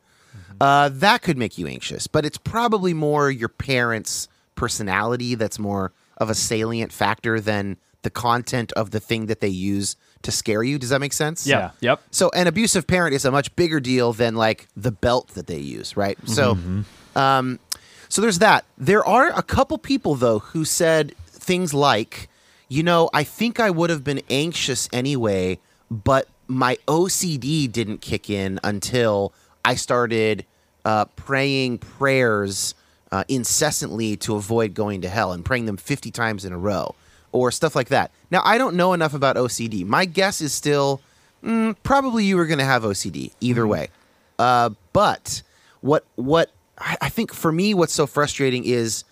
[0.62, 2.08] uh, that could make you anxious.
[2.08, 8.10] But it's probably more your parents' personality that's more of a salient factor than the
[8.12, 10.78] content of the thing that they use to scare you.
[10.78, 11.48] Does that make sense?
[11.48, 11.72] Yeah.
[11.82, 12.02] Yep.
[12.12, 15.58] So an abusive parent is a much bigger deal than like the belt that they
[15.60, 16.18] use, right?
[16.28, 16.58] So,
[17.16, 17.60] um,
[18.10, 18.66] so there's that.
[18.78, 22.28] There are a couple people though who said things like,
[22.72, 28.30] you know, I think I would have been anxious anyway, but my OCD didn't kick
[28.30, 29.34] in until
[29.66, 30.46] I started
[30.86, 32.74] uh, praying prayers
[33.12, 36.96] uh, incessantly to avoid going to hell and praying them 50 times in a row
[37.34, 38.10] or stuff like that.
[38.32, 39.86] Now, I don't know enough about OCD.
[39.86, 41.02] My guess is still
[41.44, 43.90] mm, probably you were going to have OCD either way.
[44.40, 45.42] Uh, but
[45.82, 49.04] what what I I think for me, what's so frustrating is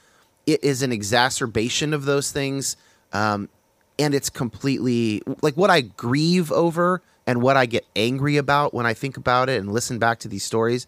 [0.48, 2.78] it is an exacerbation of those things,
[3.14, 3.50] um,
[3.98, 8.86] and it's completely like what I grieve over and what I get angry about when
[8.86, 10.88] I think about it and listen back to these stories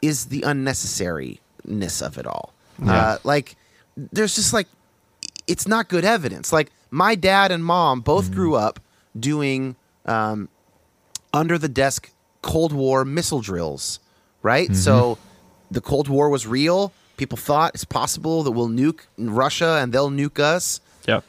[0.00, 2.54] is the unnecessariness of it all.
[2.84, 3.56] Uh, like,
[3.96, 4.66] there's just like
[5.46, 6.52] it's not good evidence.
[6.52, 8.80] Like my dad and mom both grew up
[9.18, 10.48] doing um,
[11.32, 12.10] under the desk
[12.42, 14.00] Cold War missile drills,
[14.42, 14.74] right?
[14.74, 15.18] So
[15.70, 16.92] the Cold War was real.
[17.16, 20.80] People thought it's possible that we'll nuke Russia and they'll nuke us.
[21.06, 21.24] Yep.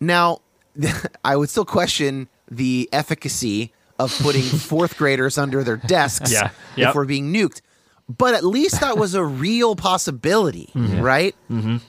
[0.00, 0.40] Now,
[1.24, 6.50] I would still question the efficacy of putting fourth graders under their desks Yeah.
[6.76, 7.60] if we're being nuked.
[8.08, 11.00] But at least that was a real possibility, Mm-hmm.
[11.00, 11.34] right?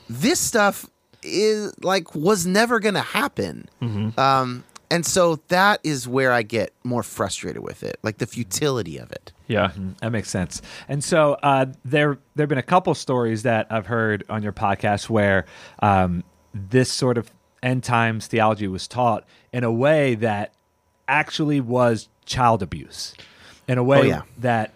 [0.10, 0.86] This stuff
[1.24, 3.67] is like was never going to happen.
[3.82, 4.19] Mm-hmm.
[4.19, 8.97] Um, and so that is where I get more frustrated with it, like the futility
[8.97, 9.32] of it.
[9.47, 9.71] Yeah.
[10.02, 10.62] That makes sense.
[10.89, 14.52] And so uh, there there have been a couple stories that I've heard on your
[14.54, 15.45] podcast where
[15.82, 17.32] um, this sort of
[17.63, 20.52] end times theology was taught in a way that
[21.08, 23.13] actually was child abuse,
[23.67, 24.21] in a way Oh, yeah.
[24.39, 24.71] that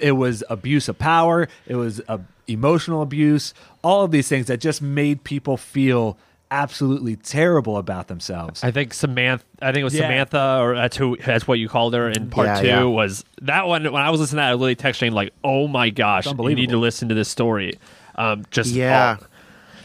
[0.00, 4.58] it was abuse of power, it was uh, emotional abuse, all of these things that
[4.60, 6.18] just made people feel
[6.50, 8.62] absolutely terrible about themselves.
[8.62, 9.44] I think Samantha.
[9.62, 10.02] I think it was Yeah.
[10.02, 11.16] Samantha, or that's who.
[11.16, 12.66] That's what you called her in part Yeah, two.
[12.66, 12.82] yeah.
[12.82, 13.84] Was that one?
[13.90, 16.68] When I was listening to that, I literally texting like, "Oh my gosh, you need
[16.70, 17.78] to listen to this story."
[18.16, 19.16] Um, just Yeah.
[19.20, 19.26] all-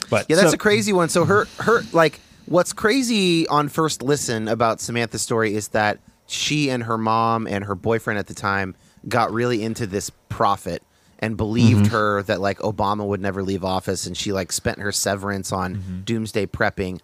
[0.09, 1.09] but Yeah, that's So- a crazy one.
[1.09, 6.69] So her her like what's crazy on first listen about Samantha's story is that she
[6.69, 8.75] and her mom and her boyfriend at the time
[9.07, 10.83] got really into this prophet
[11.19, 11.93] and believed mm-hmm.
[11.93, 15.77] her that like Obama would never leave office and she like spent her severance on
[15.77, 16.01] mm-hmm.
[16.01, 16.99] doomsday prepping.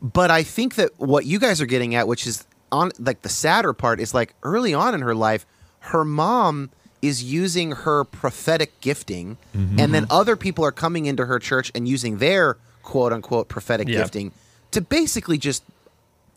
[0.00, 3.28] But I think that what you guys are getting at, which is on like the
[3.28, 5.46] sadder part, is like early on in her life,
[5.80, 6.70] her mom
[7.02, 11.86] is using her prophetic gifting, and then other people are coming into her church and
[11.88, 13.98] using their quote unquote prophetic Yeah.
[13.98, 14.32] gifting
[14.70, 15.62] to basically just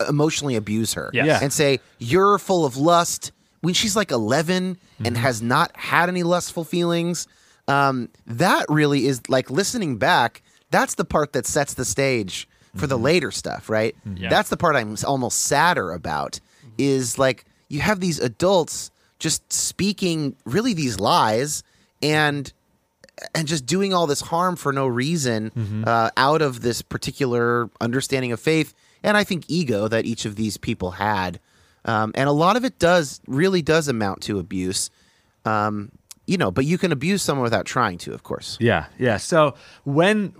[0.09, 1.25] emotionally abuse her Yes.
[1.27, 1.39] Yeah.
[1.41, 5.05] and say you're full of lust when she's like 11 Mm-hmm.
[5.07, 7.27] and has not had any lustful feelings
[7.67, 12.87] um, that really is like listening back that's the part that sets the stage for
[12.87, 14.23] the later stuff right Mm-hmm.
[14.23, 14.29] Yeah.
[14.29, 16.39] that's the part i'm almost sadder about
[16.77, 21.63] is like you have these adults just speaking really these lies
[22.01, 22.51] and
[23.33, 25.83] and just doing all this harm for no reason Mm-hmm.
[25.87, 28.73] uh, out of this particular understanding of faith
[29.03, 31.39] and I think ego that each of these people had.
[31.85, 34.89] Um, and a lot of it does really does amount to abuse.
[35.45, 35.91] Um,
[36.25, 38.57] you know, but you can abuse someone without trying to, of course.
[38.59, 39.17] Yeah, yeah.
[39.17, 40.33] So when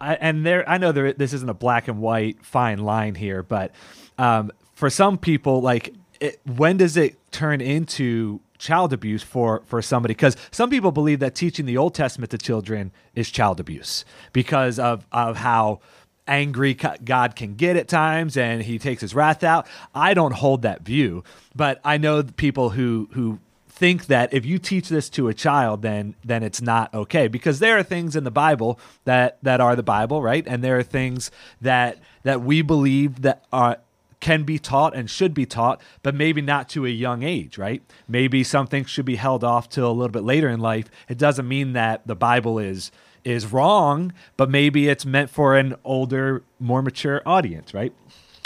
[0.00, 3.44] I, and there, I know there this isn't a black and white fine line here,
[3.44, 3.70] but
[4.18, 9.82] um, for some people, like it, when does it turn into child abuse for for
[9.82, 10.14] somebody?
[10.14, 14.78] Because some people believe that teaching the Old Testament to children is child abuse because
[14.78, 15.80] of of how
[16.28, 19.66] angry God can get at times and he takes his wrath out.
[19.92, 21.24] I don't hold that view,
[21.56, 25.82] but I know people who who think that if you teach this to a child
[25.82, 29.74] then then it's not okay because there are things in the bible that that are
[29.74, 33.78] the bible right and there are things that that we believe that are
[34.22, 37.82] can be taught and should be taught but maybe not to a young age right?
[38.08, 40.86] Maybe something should be held off till a little bit later in life.
[41.10, 42.90] It doesn't mean that the bible is
[43.24, 47.92] is wrong but maybe it's meant for an older more mature audience right?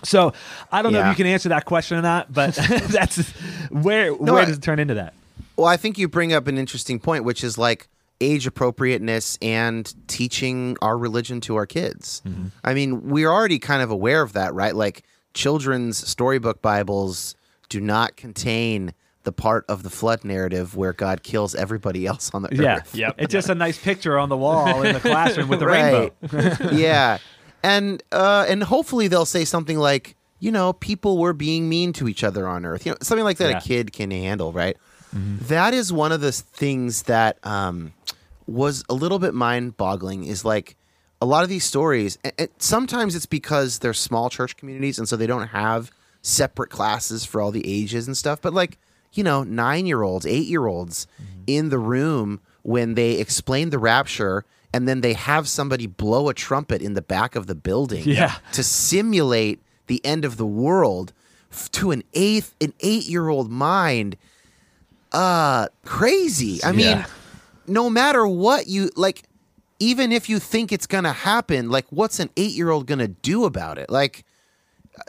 [0.03, 0.33] So
[0.73, 2.55] i don't know if you can answer that question or not but
[2.89, 3.31] that's
[3.71, 5.15] where where I- does it turn into that?
[5.57, 7.89] Well, I think you bring up an interesting point, which is like
[8.21, 12.23] age appropriateness and teaching our religion to our kids.
[12.27, 12.47] Mm-hmm.
[12.62, 14.75] I mean, we're already kind of aware of that, right?
[14.75, 15.03] Like
[15.37, 17.37] children's storybook Bibles
[17.68, 18.94] do not contain
[19.25, 22.77] the part of the flood narrative where God kills everybody else on the Yeah.
[22.77, 22.94] earth.
[22.94, 23.14] Yep.
[23.18, 26.12] It's just a nice picture on the wall in the classroom with the right.
[26.33, 26.68] rainbow.
[26.72, 27.18] yeah.
[27.62, 32.09] And uh and hopefully they'll say something like, you know, people were being mean to
[32.09, 32.87] each other on earth.
[32.87, 33.59] You know, something like that Yeah.
[33.59, 34.77] a kid can handle, right?
[35.12, 37.92] that is one of the things that um,
[38.46, 40.25] was a little bit mind-boggling.
[40.25, 40.77] Is like
[41.20, 42.18] a lot of these stories.
[42.24, 45.90] And, and sometimes it's because they're small church communities, and so they don't have
[46.22, 48.40] separate classes for all the ages and stuff.
[48.42, 48.79] But like
[49.12, 51.07] you know, nine-year-olds, eight-year-olds
[51.46, 54.44] in the room when they explain the rapture.
[54.74, 58.35] And then they have somebody blow a trumpet in the back of the building Yeah.
[58.52, 61.14] to simulate the end of the world
[61.72, 64.16] to an eighth an eight year old mind
[65.12, 67.07] uh crazy i mean
[67.66, 69.22] no matter what you like
[69.79, 73.45] even if you think it's gonna happen like what's an eight year old gonna do
[73.45, 74.25] about it like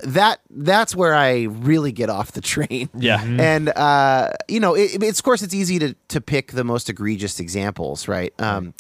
[0.04, 3.24] that that's where i really get off the train Yeah.
[3.24, 6.90] and uh you know it, it's of course it's easy to to pick the most
[6.90, 8.74] egregious examples right um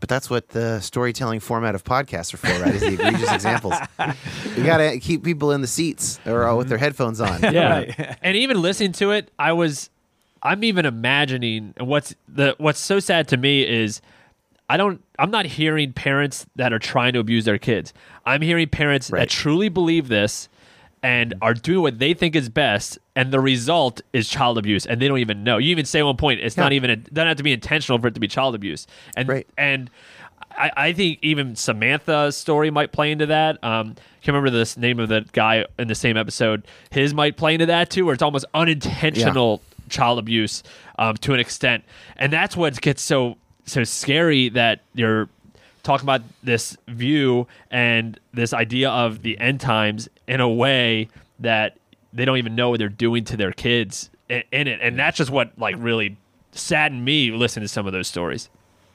[0.00, 2.74] but that's what the storytelling format of podcasts are for, right?
[2.74, 3.74] Is the egregious examples.
[4.56, 7.40] You got to keep people in the seats or uh, with their headphones on.
[7.42, 8.16] yeah.
[8.20, 9.90] and even listening to it, I was,
[10.42, 14.00] I'm even imagining and what's the what's so sad to me is,
[14.72, 17.92] I don't, I'm not hearing parents that are trying to abuse their kids.
[18.24, 19.20] I'm hearing parents Right.
[19.20, 20.48] that truly believe this
[21.02, 25.02] and are doing what they think is best, and the result is child abuse, and
[25.02, 25.58] they don't even know.
[25.58, 26.76] You even say at one point, it's not Yeah.
[26.76, 29.46] even, it doesn't have to be intentional for it to be child abuse, and Right.
[29.58, 29.90] and.
[30.54, 33.56] I, I think even Samantha's story might play into that.
[33.64, 36.64] Um, can't remember the name of the guy in the same episode.
[36.90, 40.62] His might play into that too, where it's almost unintentional child abuse
[40.98, 41.84] um, to an extent,
[42.18, 45.28] and that's what gets so so scary that you're
[45.82, 51.08] talking about this view and this idea of the end times in a way
[51.40, 51.76] that
[52.12, 55.30] they don't even know what they're doing to their kids in, it, and that's just
[55.30, 56.16] what like really
[56.52, 58.48] saddened me listening to some of those stories.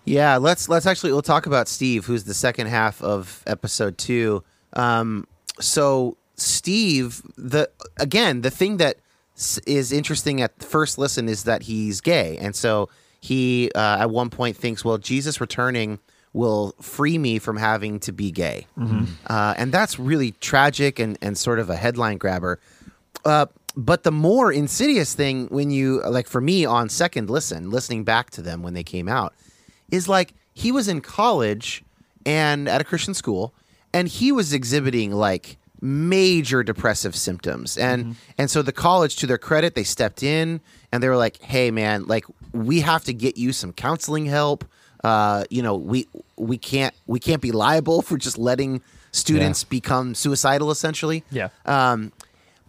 [0.05, 4.43] Yeah, let's let's actually we'll talk about Steve, who's the second half of episode two.
[4.73, 5.27] Um,
[5.59, 8.97] so Steve, the again, the thing that
[9.67, 12.89] is interesting at first listen is that he's gay, and so
[13.27, 15.99] he uh, at one point thinks, well, Jesus returning
[16.33, 18.67] will free me from having to be gay,
[19.27, 22.59] uh, and that's really tragic and and sort of a headline grabber.
[23.25, 28.03] Uh, but the more insidious thing when you like for me on second listen, listening
[28.05, 29.33] back to them when they came out,
[29.91, 31.83] is like he was in college
[32.25, 33.53] and at a Christian school,
[33.93, 39.37] and he was exhibiting like major depressive symptoms, and and so the college, to their
[39.37, 40.61] credit, they stepped in
[40.91, 44.65] and they were like, "Hey, man, like we have to get you some counseling help.
[45.03, 46.07] Uh, you know, we
[46.37, 48.81] we can't we can't be liable for just letting
[49.11, 51.49] students become suicidal, essentially." Yeah.
[51.65, 52.11] Um,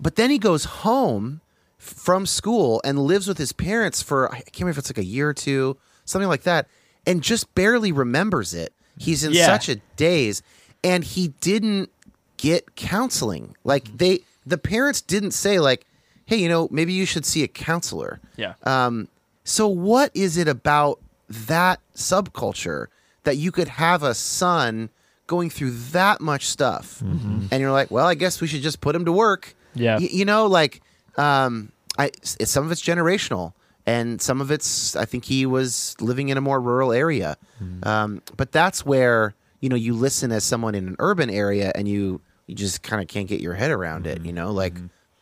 [0.00, 1.40] but then he goes home
[1.78, 5.04] from school and lives with his parents for I can't remember if it's like a
[5.04, 6.68] year or two, something like that,
[7.06, 8.72] and just barely remembers it.
[8.98, 9.46] He's in Yeah.
[9.46, 10.42] such a daze,
[10.84, 11.90] and he didn't
[12.36, 13.54] get counseling.
[13.64, 15.86] Like they, the parents didn't say like,
[16.26, 18.54] "Hey, you know, maybe you should see a counselor." Yeah.
[18.64, 19.08] Um,
[19.48, 22.86] so what is it about that subculture
[23.24, 24.90] that you could have a son
[25.26, 28.94] going through that much stuff, and you're like, well, I guess we should just put
[28.96, 29.54] him to work.
[29.74, 29.98] Yeah.
[29.98, 30.80] Y- you know, like,
[31.16, 32.06] um, I
[32.40, 33.52] it's, some of it's generational,
[33.86, 37.36] and some of it's I think he was living in a more rural area,
[37.82, 41.86] um, but that's where you know you listen as someone in an urban area, and
[41.88, 44.24] you you just kind of can't get your head around it.
[44.24, 44.74] You know, like,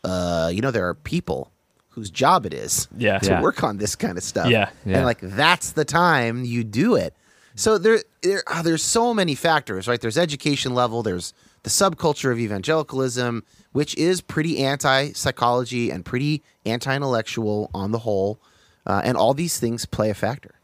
[0.04, 1.50] uh, you know, there are people
[1.96, 3.18] whose job it is Yeah.
[3.18, 3.42] to Yeah.
[3.42, 4.48] work on this kind of stuff.
[4.48, 4.68] Yeah.
[4.84, 4.98] Yeah.
[4.98, 7.12] And like that's the time you do it.
[7.56, 10.00] So there, there ah, there's so many factors, right?
[10.00, 11.32] There's education level, there's
[11.62, 18.00] the subculture of evangelicalism, which is pretty anti psychology and pretty anti intellectual on the
[18.00, 18.38] whole.
[18.86, 20.54] Uh, and all these things play a factor.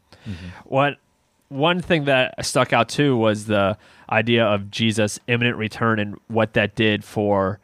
[0.65, 0.97] What
[1.49, 3.75] one thing that stuck out too was the
[4.09, 7.59] idea of Jesus' imminent return and what that did for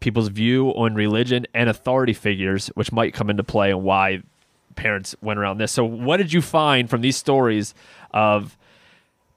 [0.00, 4.22] people's view on religion and authority figures, which might come into play and why
[4.74, 5.72] parents went around this.
[5.72, 7.74] So, what did you find from these stories
[8.12, 8.56] of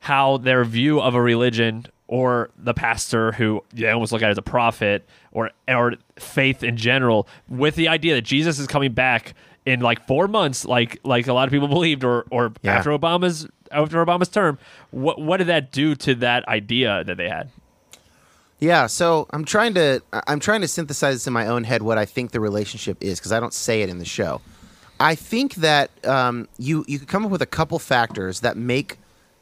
[0.02, 4.38] how their view of a religion or the pastor who they almost look at as
[4.38, 9.34] a prophet or or faith in general with the idea that Jesus is coming back
[9.65, 12.76] in like 4 months like like a lot of people believed or or Yeah.
[12.78, 14.58] after Obama's after Obama's term
[14.91, 17.50] what what did that do to that idea that they had
[18.60, 22.06] Yeah, so I'm trying to I'm trying to synthesize in my own head what I
[22.06, 24.41] think the relationship is because I don't say it in the show.
[25.00, 28.98] I think that um, you you could come up with a couple factors that make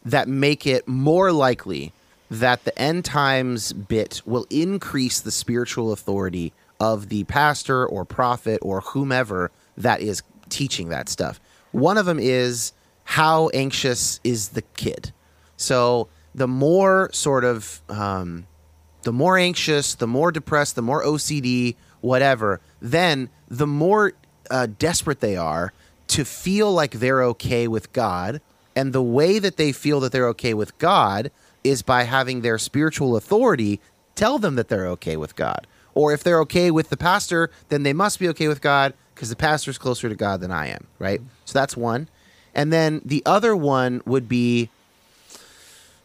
[0.06, 1.94] that make it more likely
[2.30, 8.60] that the end times bit will increase the spiritual authority of the pastor or prophet
[8.62, 11.40] or whomever that is teaching that stuff.
[11.72, 12.72] One of them is
[13.06, 15.12] how anxious is the kid.
[15.56, 18.46] So the more sort of um,
[19.08, 24.12] the more anxious, the more depressed, the more OCD, whatever, then the more
[24.52, 25.72] uh, desperate they are
[26.08, 28.42] to feel like they're okay with God.
[28.76, 31.32] And the way that they feel that they're okay with God
[31.64, 33.80] is by having their spiritual authority
[34.16, 35.66] tell them that they're okay with God.
[35.94, 39.30] Or if they're okay with the pastor, then they must be okay with God because
[39.30, 41.22] the pastor's closer to God than I am, right?
[41.46, 42.10] So that's one.
[42.54, 44.70] And then the other one would be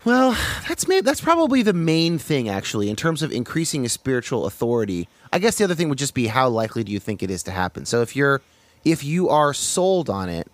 [0.04, 0.36] well,
[0.68, 5.08] that's maybe, that's probably the main thing actually in terms of increasing a spiritual authority.
[5.32, 7.42] I guess the other thing would just be how likely do you think it is
[7.44, 7.86] to happen.
[7.86, 8.42] So if you're
[8.84, 10.50] if you are sold on it,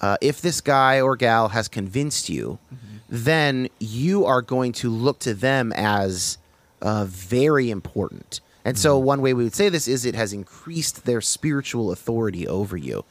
[0.00, 2.58] uh, if this guy or gal has convinced you,
[3.08, 6.38] then you are going to look to them as
[6.80, 8.40] uh, very important.
[8.64, 12.46] And so one way we would say this is it has increased their spiritual authority
[12.46, 13.04] over you.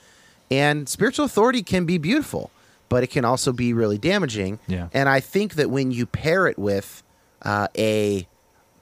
[0.49, 2.51] And spiritual authority can be beautiful,
[2.91, 4.59] but it can also be really damaging.
[4.67, 4.89] Yeah.
[4.91, 7.03] And I think that when you pair it with
[7.41, 8.27] uh, a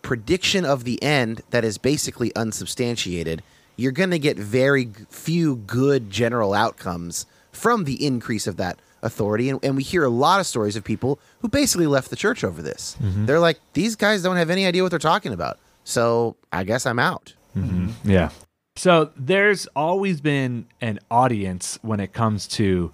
[0.01, 3.43] prediction of the end that is basically unsubstantiated,
[3.75, 8.79] you're going to get very g- few good general outcomes from the increase of that
[9.03, 9.47] authority.
[9.47, 12.43] And, and we hear a lot of stories of people who basically left the church
[12.43, 12.97] over this.
[12.99, 13.27] Mm-hmm.
[13.27, 15.59] They're like, these guys don't have any idea what they're talking about.
[15.83, 17.35] So I guess I'm out.
[17.55, 17.89] Mm-hmm.
[17.89, 18.09] Mm-hmm.
[18.09, 18.29] Yeah.
[18.75, 22.91] So there's always been an audience when it comes to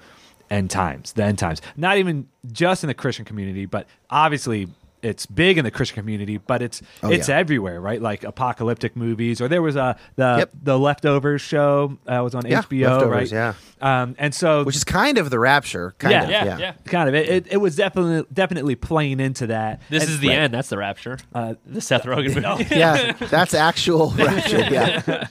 [0.49, 1.61] end times, the end times.
[1.77, 4.67] Not even just in the Christian community, but obviously
[5.01, 7.37] it's big in the Christian community, but it's Oh, it's yeah.
[7.37, 8.01] everywhere, right?
[8.01, 10.51] Like apocalyptic movies, or there was a the Yep.
[10.63, 13.53] the leftovers show uh, was on Yeah, HBO, Leftovers, right?
[13.81, 14.01] yeah.
[14.01, 15.93] Um, and so Which is kind of the rapture.
[15.99, 16.57] Kind Yeah, of, yeah, yeah.
[16.57, 16.73] yeah.
[16.85, 19.79] kind of it, it, it was definitely definitely playing into that.
[19.91, 20.37] This And- is the right.
[20.39, 20.53] end.
[20.55, 21.19] That's the rapture.
[21.35, 22.75] Uh, the Seth Rogen movie.
[22.75, 24.57] Yeah, that's actual rapture.
[24.71, 25.27] Yeah,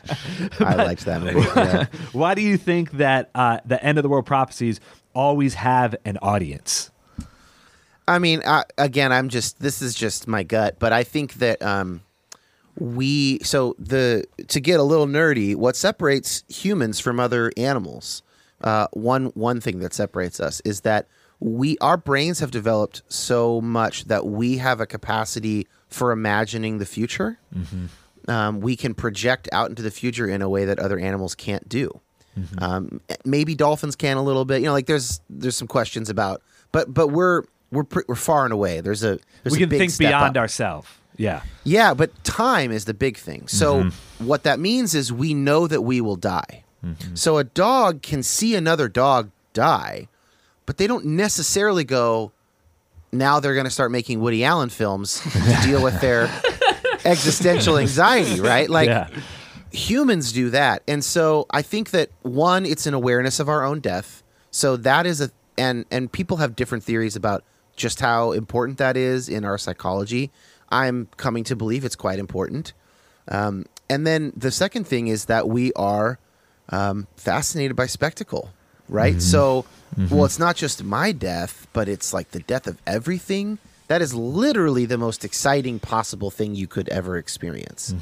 [0.61, 1.40] I liked that movie.
[1.57, 1.87] Yeah.
[2.12, 4.79] Why do you think that uh, the end of the world prophecies
[5.14, 6.90] always have an audience?
[8.07, 11.62] I mean, uh, again, I'm just this is just my gut, but I think that
[11.62, 12.03] um,
[12.79, 18.22] we so the to get a little nerdy, what separates humans from other animals?
[18.61, 21.07] Uh, one one thing that separates us is that
[21.40, 26.87] we our brains have developed so much that we have a capacity for imagining the
[26.87, 27.38] future.
[28.27, 31.68] Um, we can project out into the future in a way that other animals can't
[31.68, 32.00] do.
[32.38, 32.62] Mm-hmm.
[32.62, 34.60] Um, maybe dolphins can a little bit.
[34.60, 36.42] You know, like there's there's some questions about,
[36.72, 38.80] but but we're we're pre- we're far and away.
[38.80, 40.88] There's a there's we a can big think step beyond ourselves.
[41.16, 41.42] Yeah.
[41.64, 43.46] Yeah, but time is the big thing.
[43.46, 44.26] So mm-hmm.
[44.26, 46.64] what that means is we know that we will die.
[46.84, 47.14] Mm-hmm.
[47.14, 50.08] So a dog can see another dog die,
[50.66, 52.32] but they don't necessarily go.
[53.12, 56.28] Now they're going to start making Woody Allen films to deal with their
[57.04, 58.68] existential anxiety, right?
[58.68, 59.08] Like yeah.
[59.74, 60.82] Humans do that.
[60.87, 64.22] And so i think that one it's an awareness of our own death.
[64.50, 67.44] So that is a and and people have different theories about
[67.76, 70.30] just how important that is in our psychology.
[70.70, 72.72] I'm coming to believe it's quite important.
[73.28, 76.18] Um, and then the second thing is that we are
[76.70, 78.50] um, fascinated by spectacle
[78.88, 79.20] right?
[79.20, 79.64] So
[80.10, 83.58] well it's not just my death but it's like the death of everything.
[83.88, 87.94] That is literally the most exciting possible thing you could ever experience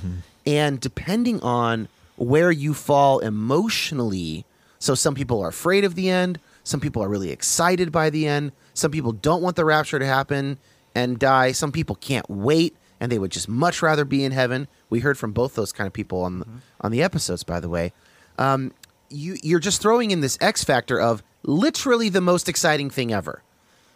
[0.46, 4.44] and depending on where you fall emotionally
[4.78, 8.26] so some people are afraid of the end some people are really excited by the
[8.26, 10.58] end some people don't want the rapture to happen
[10.94, 14.68] and die some people can't wait and they would just much rather be in heaven
[14.90, 16.46] we heard from both those kind of people on the,
[16.80, 17.92] on the episodes by the way
[18.38, 18.72] um,
[19.12, 23.42] you you're just throwing in this X factor of literally the most exciting thing ever.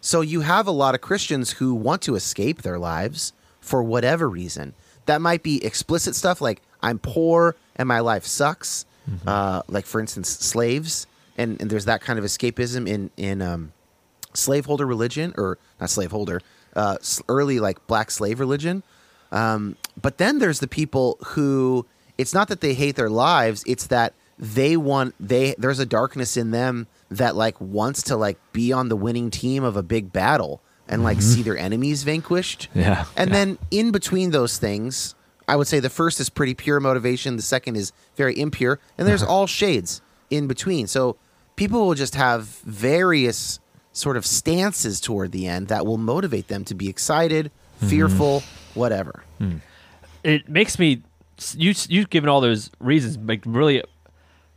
[0.01, 4.29] So you have a lot of Christians who want to escape their lives for whatever
[4.29, 4.75] reason.
[5.07, 8.85] That might be explicit stuff like I'm poor and my life sucks.
[9.27, 11.07] Uh, like for instance, slaves,
[11.39, 13.73] and, and there's that kind of escapism in in um,
[14.35, 16.41] slaveholder religion or not slaveholder,
[16.75, 16.97] uh,
[17.29, 18.83] early like black slave religion.
[19.31, 21.87] Um, but then there's the people who
[22.19, 26.37] it's not that they hate their lives; it's that they want they there's a darkness
[26.37, 30.13] in them that like wants to like be on the winning team of a big
[30.13, 31.27] battle and like mm-hmm.
[31.27, 32.69] see their enemies vanquished.
[32.75, 33.05] Yeah.
[33.17, 35.15] And then in between those things,
[35.49, 39.07] I would say the first is pretty pure motivation, the second is very impure, and
[39.07, 39.33] there's uh-huh.
[39.33, 40.87] all shades in between.
[40.87, 41.17] So
[41.57, 43.61] people will just have various
[43.93, 47.47] sort of stances toward the end that will motivate them to be excited,
[47.79, 47.89] mm-hmm.
[47.89, 48.43] fearful,
[48.75, 49.23] whatever.
[49.39, 49.57] Hmm.
[50.23, 51.03] it makes me
[51.55, 53.83] you you've given all those reasons like really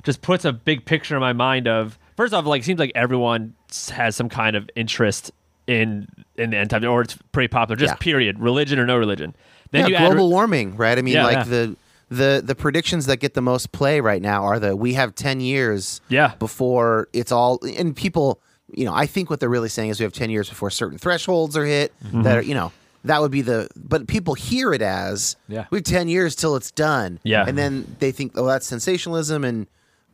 [0.04, 2.92] just puts a big picture in my mind of first off like it seems like
[2.96, 3.54] everyone
[3.92, 5.32] has some kind of interest
[5.70, 7.98] in in the end time or it's pretty popular just Yeah.
[7.98, 9.36] period religion or no religion
[9.72, 10.98] then yeah, you global warming, right?
[10.98, 11.26] I mean, Yeah.
[11.26, 11.76] like the
[12.10, 15.40] the the predictions that get the most play right now are the we have ten
[15.42, 16.34] years Yeah.
[16.40, 18.40] before it's all and people
[18.74, 20.98] you know I think what they're really saying is we have ten years before certain
[20.98, 22.24] thresholds are hit Mm-hmm.
[22.24, 22.72] that are you know
[23.06, 25.66] that would be the but people hear it as Yeah.
[25.70, 27.46] we have ten years till it's done Yeah.
[27.48, 29.68] and then they think oh that's sensationalism and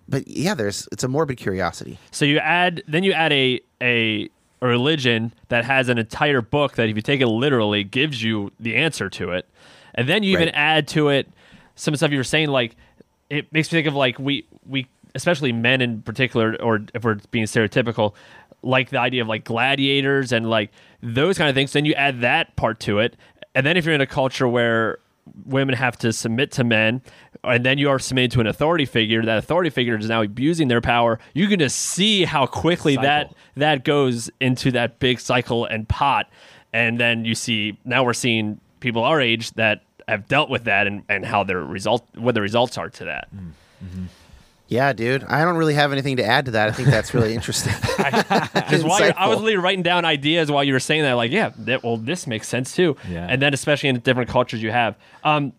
[0.07, 1.97] but yeah, there's it's a morbid curiosity.
[2.11, 4.29] So you add then you add a a
[4.65, 8.51] a religion that has an entire book that if you take it literally gives you
[8.59, 9.47] the answer to it.
[9.93, 11.29] And then you even add to it
[11.75, 12.75] some stuff you were saying like
[13.29, 17.17] it makes me think of like we we especially men in particular or if we're
[17.31, 18.13] being stereotypical
[18.61, 21.71] like the idea of like gladiators and like those kind of things.
[21.71, 23.15] Then you add that part to it.
[23.53, 24.99] And then if you're in a culture where
[25.45, 27.01] women have to submit to men
[27.43, 29.23] and then you are submitted to an authority figure.
[29.23, 31.19] That authority figure is now abusing their power.
[31.33, 33.37] You can just see how quickly that Cycle.
[33.55, 36.29] that goes into that big cycle and pot.
[36.73, 40.87] And then you see now we're seeing people our age that have dealt with that
[40.87, 43.51] and, and how their result what the results are to that mm,
[43.83, 44.05] mm-hmm.
[44.67, 45.23] Yeah, dude.
[45.25, 46.69] I don't really have anything to add to that.
[46.69, 47.73] I think that's really interesting.
[48.55, 49.43] Because while you're, I was Insightful.
[49.43, 52.47] literally writing down ideas while you were saying that, like, yeah, that, well, this makes
[52.47, 52.97] sense too.
[53.09, 53.27] Yeah.
[53.29, 54.95] And then especially in the different cultures you have.
[55.23, 55.53] Um,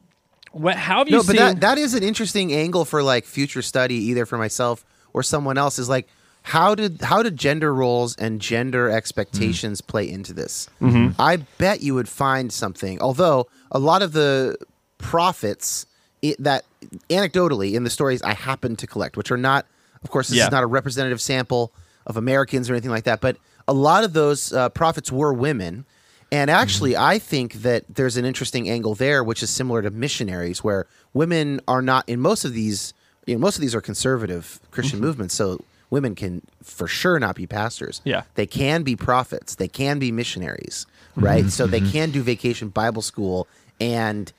[0.52, 3.24] what, how have you seen no, but that that is an interesting angle for like
[3.26, 5.78] future study, either for myself or someone else.
[5.78, 6.08] Is like
[6.42, 10.68] how did how did gender roles and gender expectations play into this?
[10.80, 13.00] I bet you would find something.
[13.00, 14.56] Although a lot of the
[14.98, 15.86] prophets
[16.30, 16.64] it, that
[17.08, 19.66] anecdotally in the stories I happen to collect, which are not,
[20.02, 20.46] of course, this Yeah.
[20.46, 21.72] is not a representative sample
[22.06, 23.36] of Americans or anything like that, but
[23.68, 25.84] a lot of those uh, prophets were women.
[26.32, 27.02] And actually, mm-hmm.
[27.02, 31.60] I think that there's an interesting angle there, which is similar to missionaries, where women
[31.68, 32.94] are not in most of these.
[33.26, 35.06] You know, most of these are conservative Christian mm-hmm.
[35.06, 35.60] movements, so
[35.90, 38.00] women can for sure not be pastors.
[38.04, 38.22] Yeah.
[38.34, 39.54] they can be prophets.
[39.54, 41.24] They can be missionaries, mm-hmm.
[41.24, 41.50] right?
[41.50, 43.46] so they can do vacation Bible school
[43.80, 44.32] and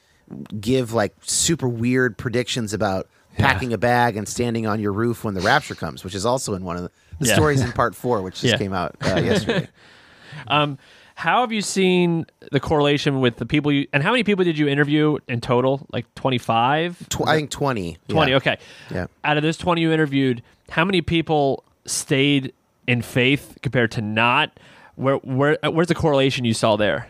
[0.59, 3.07] give like super weird predictions about
[3.37, 6.53] packing a bag and standing on your roof when the rapture comes, which is also
[6.55, 7.35] in one of the, the Yeah.
[7.35, 8.57] stories in part four, which just Yeah.
[8.57, 9.67] came out uh, yesterday.
[10.47, 10.77] um,
[11.15, 14.57] how have you seen the correlation with the people you, and how many people did
[14.57, 15.85] you interview in total?
[15.91, 17.09] Like 25?
[17.09, 17.97] Tw- I think 20.
[18.09, 18.37] 20, yeah.
[18.37, 18.57] okay.
[18.91, 19.07] Yeah.
[19.23, 22.53] Out of those 20 you interviewed, how many people stayed
[22.87, 24.51] in faith compared to not?
[24.95, 27.07] Where, where, where's the correlation you saw there?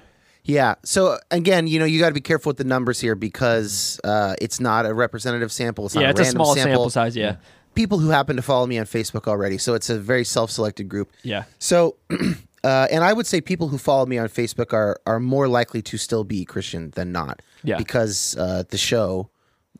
[0.47, 0.75] Yeah.
[0.83, 4.35] So again, you know, you got to be careful with the numbers here because uh,
[4.41, 5.85] it's not a representative sample.
[5.85, 6.71] It's not yeah, a it's a random small sample.
[6.71, 7.15] sample size.
[7.15, 7.35] Yeah.
[7.75, 11.11] People who happen to follow me on Facebook already, so it's a very self-selected group.
[11.21, 11.43] Yeah.
[11.59, 11.97] So,
[12.63, 15.83] uh, and I would say people who follow me on Facebook are are more likely
[15.83, 17.43] to still be Christian than not.
[17.63, 17.77] Yeah.
[17.77, 19.29] Because uh, the show,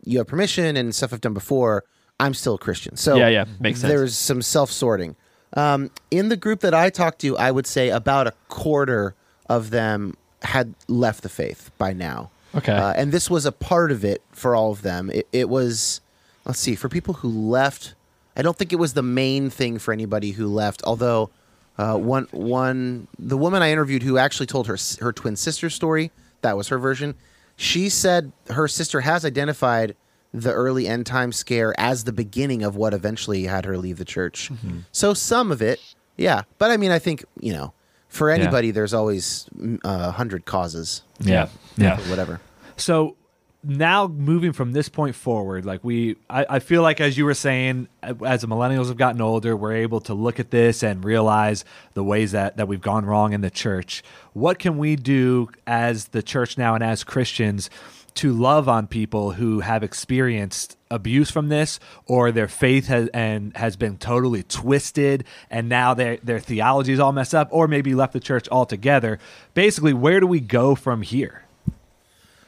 [0.04, 1.86] you have permission and stuff I've done before.
[2.20, 2.98] I'm still a Christian.
[2.98, 3.92] So Yeah, yeah, makes sense.
[3.92, 5.16] There's some self sorting.
[5.54, 9.16] Um, in the group that I talked to, I would say about a quarter
[9.50, 12.30] of them had left the faith by now.
[12.56, 12.74] Okay.
[12.74, 15.10] Uh, and this was a part of it for all of them.
[15.12, 16.02] It, it was,
[16.46, 17.94] let's see, for people who left,
[18.36, 20.84] I don't think it was the main thing for anybody who left.
[20.84, 21.30] Although,
[21.78, 26.12] uh, one one the woman I interviewed who actually told her her twin sister story,
[26.42, 27.16] that was her version.
[27.56, 29.96] She said her sister has identified
[30.34, 34.06] the early end time scare as the beginning of what eventually had her leave the
[34.06, 34.52] church.
[34.52, 34.80] Mm-hmm.
[34.92, 35.80] So some of it,
[36.16, 36.44] yeah.
[36.58, 37.74] But I mean, I think you know,
[38.08, 41.50] for anybody, there's always mm, a hundred causes, Yeah.
[41.76, 41.98] Yeah.
[42.00, 42.40] or whatever.
[42.78, 43.16] So
[43.64, 47.34] now moving from this point forward, like we, I, I feel like as you were
[47.34, 51.66] saying, as the millennials have gotten older, we're able to look at this and realize
[51.94, 54.04] the ways that that we've gone wrong in the church.
[54.34, 57.70] What can we do as the church now and as Christians?
[58.18, 63.56] To love on people who have experienced abuse from this, or their faith has and
[63.56, 67.94] has been totally twisted, and now their their theology is all messed up, or maybe
[67.94, 69.20] left the church altogether.
[69.54, 71.44] Basically, where do we go from here?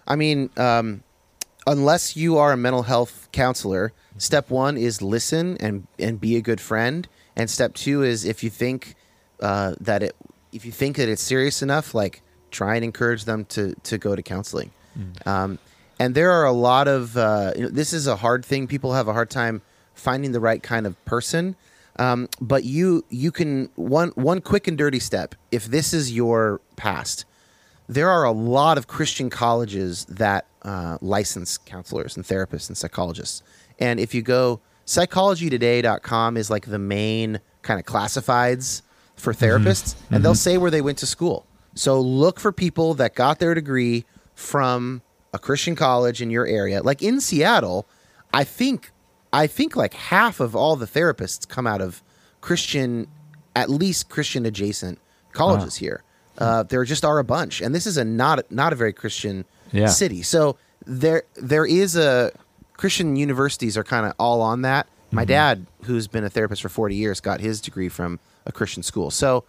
[0.08, 1.04] I mean, um,
[1.68, 6.42] unless you are a mental health counselor, step one is listen and and be a
[6.42, 8.96] good friend, and step two is if you think
[9.40, 10.16] uh, that it
[10.52, 14.16] if you think that it's serious enough, like try and encourage them to to go
[14.16, 14.72] to counseling.
[15.26, 15.60] Um,
[16.00, 18.68] and there are a lot of uh, you know, this is a hard thing.
[18.68, 19.62] People have a hard time
[19.94, 21.56] finding the right kind of person.
[21.98, 25.36] Um, but you you can one one quick and dirty step.
[25.52, 27.26] If this is your past,
[27.88, 33.44] there are a lot of Christian colleges that uh, license counselors and therapists and psychologists.
[33.80, 38.82] And if you go psychologytoday.com is like the main kind of classifieds
[39.16, 41.46] for therapists and they'll say where they went to school.
[41.76, 44.06] So look for people that got their degree
[44.40, 45.02] from
[45.34, 46.82] a Christian college in your area.
[46.82, 47.86] Like in Seattle,
[48.34, 48.92] I think
[49.34, 52.02] I think like half of all the therapists come out of
[52.42, 53.08] Christian
[53.56, 54.98] at least Christian adjacent
[55.34, 56.04] colleges here.
[56.38, 59.44] Uh, there just are a bunch, and this is a not not a very Christian
[59.72, 59.88] Yeah.
[59.88, 60.22] city.
[60.24, 62.32] So there there is a
[62.78, 64.88] Christian universities are kind of all on that.
[65.12, 68.84] My dad, who's been a therapist for forty years, got his degree from a Christian
[68.84, 69.12] school.
[69.12, 69.44] So,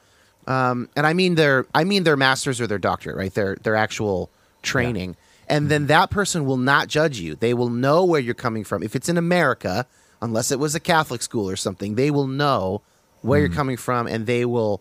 [0.48, 3.32] um, and I mean their I mean their masters or their doctorate, right?
[3.32, 4.30] Their their actual
[4.62, 5.16] training,
[5.48, 7.34] and then that person will not judge you.
[7.34, 8.82] They will know where you're coming from.
[8.82, 9.86] If it's in America,
[10.22, 12.82] unless it was a Catholic school or something, they will know
[13.22, 13.42] where Mm.
[13.48, 14.80] you're coming from, and they will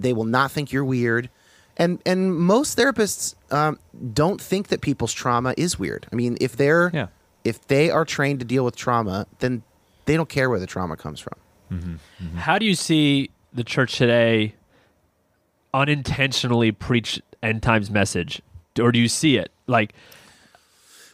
[0.00, 1.30] they will not think you're weird.
[1.76, 3.78] And and most therapists um,
[4.12, 6.06] don't think that people's trauma is weird.
[6.12, 7.06] I mean, if they're Yeah.
[7.44, 9.62] if they are trained to deal with trauma, then
[10.06, 11.98] they don't care where the trauma comes from.
[12.36, 14.54] How do you see the church today
[15.72, 18.40] unintentionally preach end times message,
[18.80, 19.94] or do you see it like?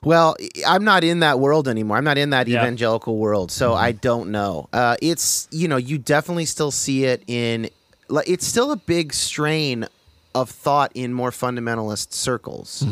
[0.02, 0.34] Well,
[0.66, 1.98] I'm not in that world anymore.
[1.98, 2.62] I'm not in that Yeah.
[2.62, 4.68] evangelical world, so I don't know.
[4.72, 7.68] Uh, it's you know you definitely still see it in.
[8.08, 9.86] like, It's still a big strain
[10.34, 12.84] of thought in more fundamentalist circles,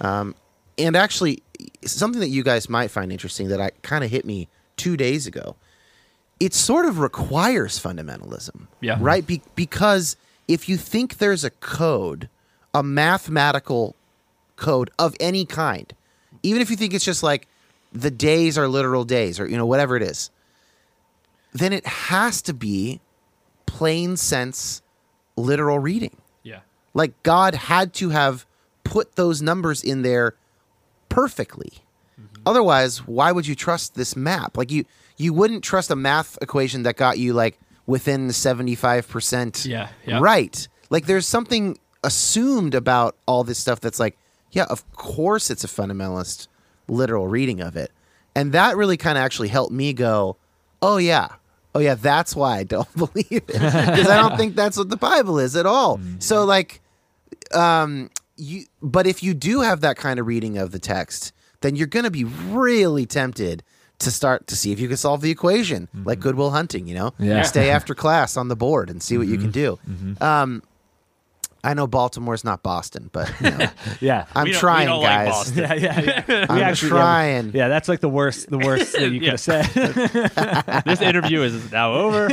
[0.00, 0.34] um,
[0.78, 1.42] and actually
[1.84, 5.26] something that you guys might find interesting that I kind of hit me two days
[5.26, 5.56] ago.
[6.40, 8.96] It sort of requires fundamentalism, Yeah.
[9.00, 9.24] right?
[9.26, 10.16] Be- because
[10.48, 12.28] if you think there's a code,
[12.72, 13.94] a mathematical
[14.56, 15.92] code of any kind,
[16.42, 17.46] even if you think it's just like
[17.92, 20.30] the days are literal days or you know whatever it is,
[21.52, 23.00] then it has to be
[23.66, 24.82] plain sense
[25.36, 26.16] literal reading.
[26.42, 26.60] Yeah.
[26.92, 28.46] Like God had to have
[28.84, 30.34] put those numbers in there
[31.08, 31.72] perfectly.
[32.20, 32.42] Mm-hmm.
[32.46, 34.56] Otherwise, why would you trust this map?
[34.56, 34.84] Like you
[35.16, 40.18] you wouldn't trust a math equation that got you like within 75% Yeah, yeah.
[40.20, 40.66] right.
[40.90, 44.16] Like there's something assumed about all this stuff that's like,
[44.54, 46.48] yeah, of course it's a fundamentalist
[46.88, 47.90] literal reading of it.
[48.34, 50.36] And that really kind of actually helped me go,
[50.82, 51.28] "Oh yeah.
[51.74, 54.96] Oh yeah, that's why I don't believe it." Because I don't think that's what the
[54.96, 56.00] Bible is at all.
[56.18, 56.80] So like
[57.52, 61.76] um you but if you do have that kind of reading of the text then
[61.76, 63.62] you're going to be really tempted
[63.98, 67.12] to start to see if you can solve the equation like goodwill hunting you know
[67.18, 67.42] Yeah.
[67.42, 69.78] stay after class on the board and see what you can do
[70.20, 70.62] um
[71.64, 73.66] i know baltimore's not boston but you know,
[74.00, 74.26] Yeah.
[74.34, 75.58] i'm We don't- we don't like guys Boston.
[75.58, 76.46] yeah, yeah, yeah.
[76.50, 77.50] I'm yeah, trying.
[77.54, 79.64] Yeah, that's like the worst, the worst that you could have said.
[80.84, 82.28] This interview is now over.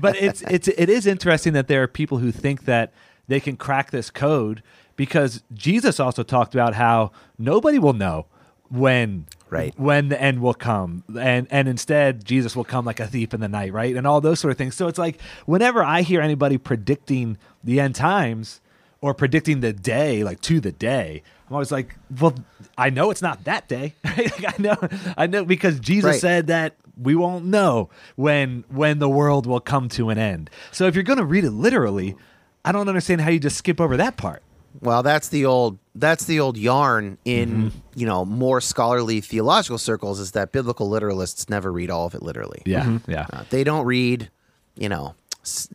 [0.00, 2.92] but it's it's it is interesting that there are people who think that
[3.26, 4.62] they can crack this code
[4.96, 8.26] because Jesus also talked about how nobody will know
[8.70, 9.72] when Right.
[9.78, 13.40] when the end will come and and instead Jesus will come like a thief in
[13.40, 16.20] the night right and all those sort of things so it's like whenever I hear
[16.20, 18.60] anybody predicting the end times
[19.00, 22.34] or predicting the day like to the day I'm always like well
[22.76, 24.76] I know it's not that day Like, I know
[25.16, 26.20] I know because Jesus Right.
[26.20, 30.50] said that we won't know when when the world will come to an end.
[30.72, 32.16] So if you're going to read it literally,
[32.64, 34.42] I don't understand how you just skip over that part.
[34.80, 37.78] Well that's the old that's the old yarn in Mm-hmm.
[37.96, 42.22] you know more scholarly theological circles is that biblical literalists never read all of it
[42.22, 44.30] literally Yeah, yeah, Uh, they don't read,
[44.76, 45.14] you know,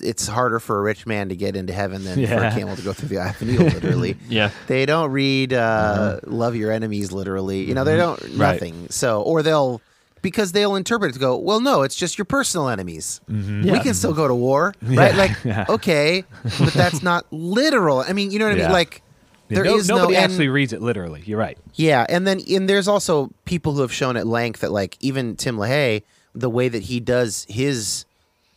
[0.01, 2.82] it's harder for a rich man to get into heaven than for a camel to
[2.84, 4.16] go through the eye of a needle, literally.
[4.30, 4.51] Yeah.
[4.68, 7.64] They don't read uh, love your enemies literally.
[7.68, 8.38] You know, they don't, Uh-huh.
[8.38, 8.54] Right.
[8.54, 8.88] nothing.
[8.91, 9.82] So, or they'll,
[10.24, 13.22] because they'll interpret it to go, well, no, it's just your personal enemies.
[13.28, 13.36] We
[13.70, 13.84] Yeah.
[13.84, 15.14] can still go to war, right?
[15.14, 15.48] Like, Mm-hmm.
[15.50, 15.66] Yeah.
[15.70, 16.24] okay,
[16.60, 18.00] but that's not literal.
[18.00, 18.72] I mean, you know what I mean?
[18.72, 19.04] Like,
[19.50, 21.22] there no, is no nobody actually reads it literally.
[21.26, 21.58] You're right.
[21.76, 25.36] yeah, and then and there's also people who have shown at length that like even
[25.36, 26.02] Tim LaHaye,
[26.34, 28.06] the way that he does his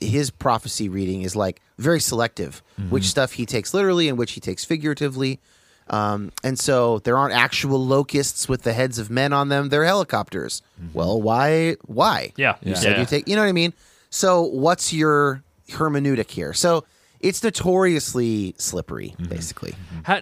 [0.01, 4.41] his prophecy reading is like very selective, which stuff he takes literally and which he
[4.41, 5.41] takes figuratively.
[5.89, 9.85] Um, and so there aren't actual locusts with the heads of men on them; they're
[9.85, 10.63] helicopters.
[10.81, 10.99] Mm-hmm.
[10.99, 11.77] Well, why?
[11.87, 12.33] Why?
[12.37, 12.57] Yeah.
[12.63, 12.77] you Yeah.
[12.79, 13.01] said Yeah.
[13.01, 13.29] you take.
[13.29, 13.73] You know what I mean?
[14.11, 16.53] So what's your hermeneutic here?
[16.53, 16.85] So
[17.21, 19.29] it's notoriously slippery, mm-hmm.
[19.29, 19.73] basically.
[19.73, 20.01] Mm-hmm.
[20.05, 20.21] How,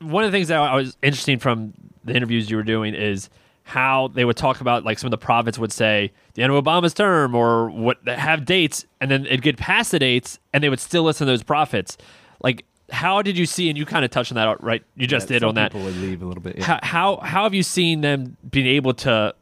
[0.00, 1.72] one of the things that I was interesting from
[2.04, 3.28] the interviews you were doing is
[3.64, 6.62] how they would talk about like some of the prophets would say the end of
[6.62, 10.68] Obama's term or what have dates, and then it'd get past the dates, and they
[10.68, 11.96] would still listen to those prophets.
[12.40, 13.68] Like, how did you see?
[13.68, 14.82] And you kind of touched on that, right?
[14.96, 15.72] You just did Some on that.
[15.72, 16.56] People would leave a little bit.
[16.58, 16.64] yeah.
[16.64, 19.34] How, how how have you seen them being able to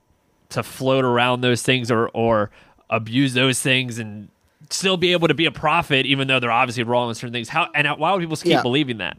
[0.51, 2.51] to float around those things or or
[2.91, 4.29] abuse those things and
[4.71, 7.49] still be able to be a prophet even though they're obviously wrong on certain things?
[7.49, 8.63] How and how, why would people keep Yeah.
[8.63, 9.17] believing that?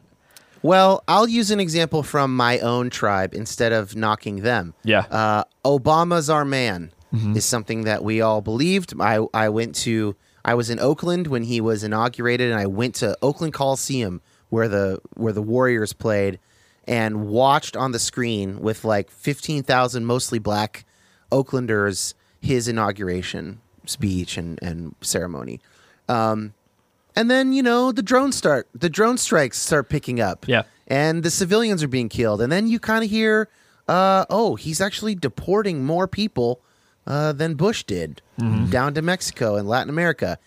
[0.61, 4.73] Well, I'll use an example from my own tribe instead of knocking them.
[4.83, 5.01] Yeah.
[5.11, 6.91] Uh, Obama's our man
[7.35, 8.93] is something that we all believed.
[8.99, 10.15] I, I went to,
[10.45, 14.67] I was in Oakland when he was inaugurated, and I went to Oakland Coliseum where
[14.69, 16.39] the where the Warriors played,
[16.87, 20.85] and watched on the screen with like fifteen thousand mostly black
[21.31, 25.59] Oaklanders his inauguration speech and and ceremony.
[26.07, 26.53] Um,
[27.15, 30.63] and then you know the drone start the drone strikes start picking up Yeah.
[30.87, 33.47] and the civilians are being killed and then you kind of hear
[33.87, 36.59] uh, oh he's actually deporting more people
[37.07, 38.69] uh, than bush did mm-hmm.
[38.69, 40.37] down to mexico and latin america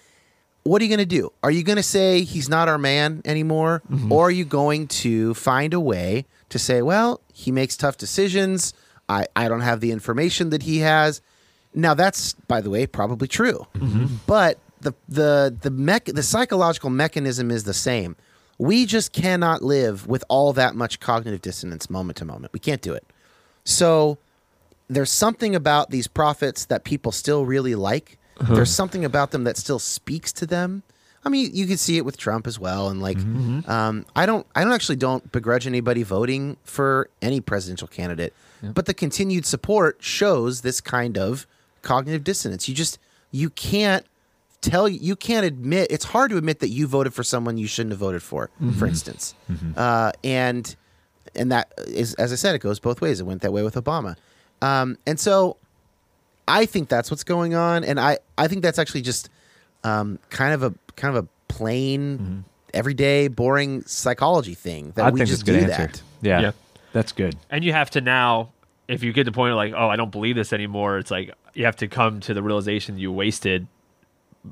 [0.64, 3.22] what are you going to do are you going to say he's not our man
[3.24, 4.12] anymore mm-hmm.
[4.12, 8.74] or are you going to find a way to say well he makes tough decisions
[9.08, 11.20] i, I don't have the information that he has
[11.74, 13.66] Now that's, by the way, probably true.
[13.74, 14.06] Mm-hmm.
[14.26, 18.16] But the the the mech the psychological mechanism is the same.
[18.58, 22.52] We just cannot live with all that much cognitive dissonance moment to moment.
[22.52, 23.04] We can't do it.
[23.64, 24.18] So
[24.88, 28.18] there's something about these prophets that people still really like.
[28.40, 28.54] Uh-huh.
[28.54, 30.82] There's something about them that still speaks to them.
[31.24, 33.58] I mean, you can see it with Trump as well, and like, mm-hmm.
[33.58, 33.70] Mm-hmm.
[33.70, 38.32] um, I don't, I don't actually don't begrudge anybody voting for any presidential candidate,
[38.62, 41.46] but the continued support shows this kind of
[41.82, 42.68] cognitive dissonance.
[42.68, 42.98] You just,
[43.30, 44.06] you can't
[44.60, 45.88] tell, you can't admit.
[45.90, 48.64] It's hard to admit that you voted for someone you shouldn't have voted for, for
[48.64, 48.86] mm-hmm.
[48.86, 49.34] instance,
[49.76, 50.74] uh, and
[51.34, 53.20] and that is, as I said, it goes both ways.
[53.20, 54.16] It went that way with Obama,
[54.62, 55.56] um, and so
[56.46, 59.28] I think that's what's going on, and I I think that's actually just
[59.84, 62.44] um, kind of a kind of a plain,
[62.74, 65.86] everyday, boring psychology thing that I we think just it's a good do answer.
[65.88, 66.02] that.
[66.22, 66.52] Yeah, Yeah.
[66.92, 67.36] that's good.
[67.50, 68.50] And you have to now,
[68.88, 71.10] if you get to the point of like, oh, I don't believe this anymore, it's
[71.10, 73.66] like you have to come to the realization you wasted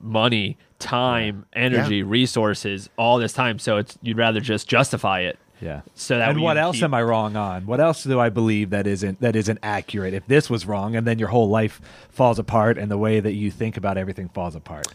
[0.03, 3.59] money, time, energy, resources, all this time.
[3.59, 5.39] So it's you'd rather just justify it.
[5.61, 5.81] Yeah.
[5.95, 7.67] So that and what else keep- am I wrong on?
[7.67, 10.15] What else do I believe that isn't that isn't accurate?
[10.15, 11.81] If this was wrong, and then your whole life
[12.11, 14.89] falls apart, and the way that you think about everything falls apart.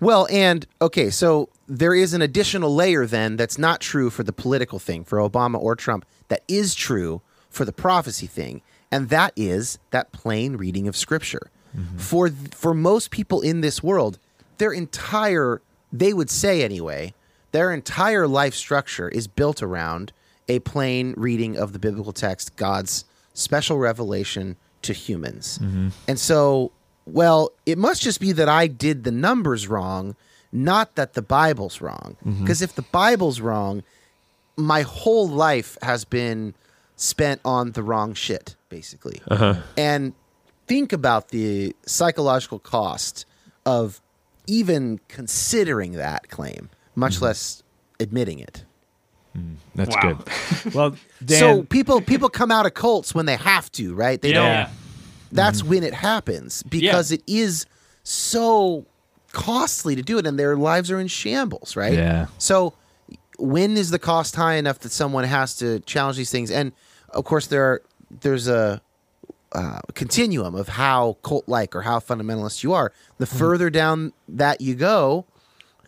[0.00, 4.32] Well, and okay, so there is an additional layer then that's not true for the
[4.32, 9.32] political thing for Obama or Trump that is true for the prophecy thing, and that
[9.36, 11.50] is that plain reading of scripture.
[11.76, 11.98] Mm-hmm.
[11.98, 14.18] For for most people in this world,
[14.58, 17.14] their entire they would say anyway,
[17.52, 20.12] their entire life structure is built around
[20.48, 25.58] a plain reading of the biblical text, God's special revelation to humans.
[25.62, 25.88] Mm-hmm.
[26.08, 26.72] And so,
[27.06, 30.16] well, it must just be that I did the numbers wrong,
[30.50, 32.16] not that the Bible's wrong.
[32.26, 32.42] Mm-hmm.
[32.42, 33.82] Because if the Bible's wrong,
[34.56, 36.54] my whole life has been
[36.96, 39.20] spent on the wrong shit, basically.
[39.28, 39.54] Uh-huh.
[39.76, 40.14] And
[40.66, 43.24] think about the psychological cost
[43.64, 44.00] of
[44.46, 47.26] even considering that claim, much mm-hmm.
[47.26, 47.62] less
[48.00, 48.64] admitting it.
[49.36, 50.02] Mm, that's Wow.
[50.02, 50.74] good.
[50.74, 54.20] Well, Dan, so people people come out of cults when they have to, right?
[54.20, 54.64] They Yeah.
[54.64, 54.70] don't.
[55.32, 55.70] That's mm-hmm.
[55.70, 57.66] when it happens because it is
[58.04, 58.84] so
[59.32, 61.94] costly to do it, and their lives are in shambles, right?
[61.94, 62.26] Yeah.
[62.38, 62.74] So
[63.38, 66.50] when is the cost high enough that someone has to challenge these things?
[66.50, 66.72] And
[67.10, 67.82] of course, there are
[68.20, 68.82] there's a
[69.52, 72.92] uh, continuum of how cult like or how fundamentalist you are.
[73.18, 73.38] The mm-hmm.
[73.38, 75.26] further down that you go,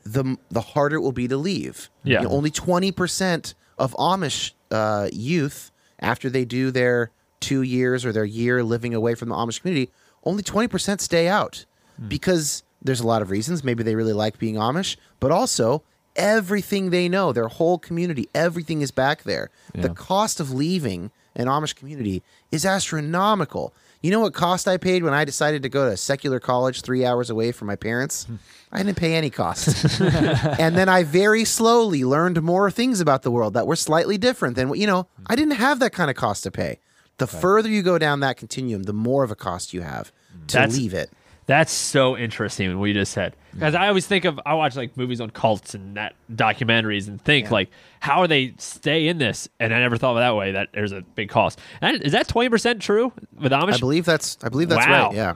[0.04, 1.90] the the harder it will be to leave.
[2.02, 2.20] Yeah.
[2.20, 8.04] You know, only twenty percent of Amish uh, youth after they do their two years
[8.04, 9.90] or their year living away from the Amish community,
[10.24, 11.64] only twenty percent stay out
[12.08, 13.64] because there's a lot of reasons.
[13.64, 15.82] Maybe they really like being Amish, but also
[16.16, 19.50] everything they know, their whole community, everything is back there.
[19.74, 23.74] The cost of leaving an Amish community is astronomical.
[24.04, 26.82] You know what cost I paid when I decided to go to a secular college
[26.82, 28.24] three hours away from my parents?
[28.24, 28.34] Hmm.
[28.70, 29.98] I didn't pay any cost.
[30.00, 34.56] and then I very slowly learned more things about the world that were slightly different
[34.56, 35.22] than what, you know, hmm.
[35.28, 36.80] I didn't have that kind of cost to pay.
[37.16, 40.12] The further you go down that continuum, the more of a cost you have
[40.48, 41.10] to That's- leave it.
[41.46, 43.36] That's so interesting what you just said.
[43.52, 47.22] Because I always think of I watch like movies on cults and that documentaries and
[47.22, 47.52] think Yeah.
[47.52, 47.70] like
[48.00, 49.48] how are they stay in this?
[49.60, 50.52] And I never thought of it that way.
[50.52, 51.58] That there's a big cost.
[51.80, 53.74] And is that twenty percent true with Amish?
[53.74, 55.06] I believe that's I believe that's Wow.
[55.08, 55.14] right.
[55.16, 55.34] Yeah.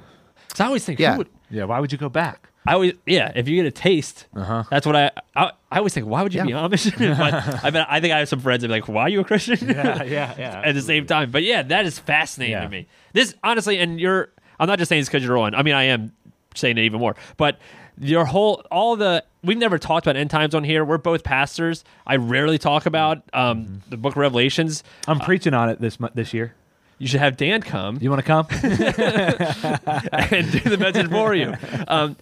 [0.50, 1.12] 'Cause I always think, Yeah.
[1.12, 2.48] who would, yeah, why would you go back?
[2.66, 3.30] I always yeah.
[3.34, 4.64] If you get a taste, Uh-huh.
[4.70, 6.06] that's what I, I I always think.
[6.06, 6.46] Why would you Yeah.
[6.46, 6.90] be Amish?
[7.18, 9.20] but I bet I think I have some friends that be like, why are you
[9.20, 9.58] a Christian?
[9.68, 12.62] Yeah, yeah, yeah, At the same time, but yeah, that is fascinating Yeah.
[12.64, 12.86] to me.
[13.12, 14.30] This honestly, and you're.
[14.58, 15.54] I'm not just saying this because you're on.
[15.54, 16.12] I mean, I am
[16.54, 17.14] saying it even more.
[17.36, 17.58] But
[18.00, 20.84] your whole all the we've never talked about end times on here.
[20.84, 21.84] We're both pastors.
[22.06, 23.90] I rarely talk about um, Mm-hmm.
[23.90, 24.82] the Book of Revelations.
[25.06, 26.54] I'm preaching on it this this year.
[27.00, 27.98] You should have Dan come.
[28.00, 28.46] You want to come?
[28.52, 31.54] and do the message for you.
[31.86, 32.16] Um,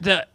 [0.00, 0.26] the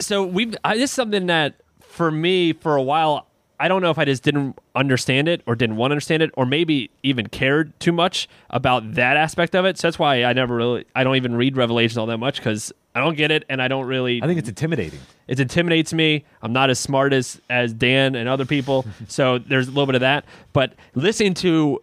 [0.00, 3.26] so we I, this is something that for me for a while
[3.62, 6.32] I don't know if I just didn't understand it or didn't want to understand it
[6.34, 9.78] or maybe even cared too much about that aspect of it.
[9.78, 12.72] So that's why I never really I don't even read Revelation all that much because
[12.92, 14.98] I don't get it and I don't really I think it's intimidating.
[15.28, 16.24] it intimidates me.
[16.42, 19.94] I'm not as smart as as Dan and other people, so there's a little bit
[19.94, 20.24] of that.
[20.52, 21.80] But listening to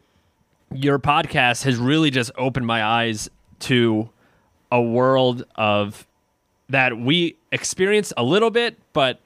[0.74, 4.10] your podcast has really just opened my eyes to
[4.70, 6.06] a world of
[6.68, 9.22] that we experience a little bit, but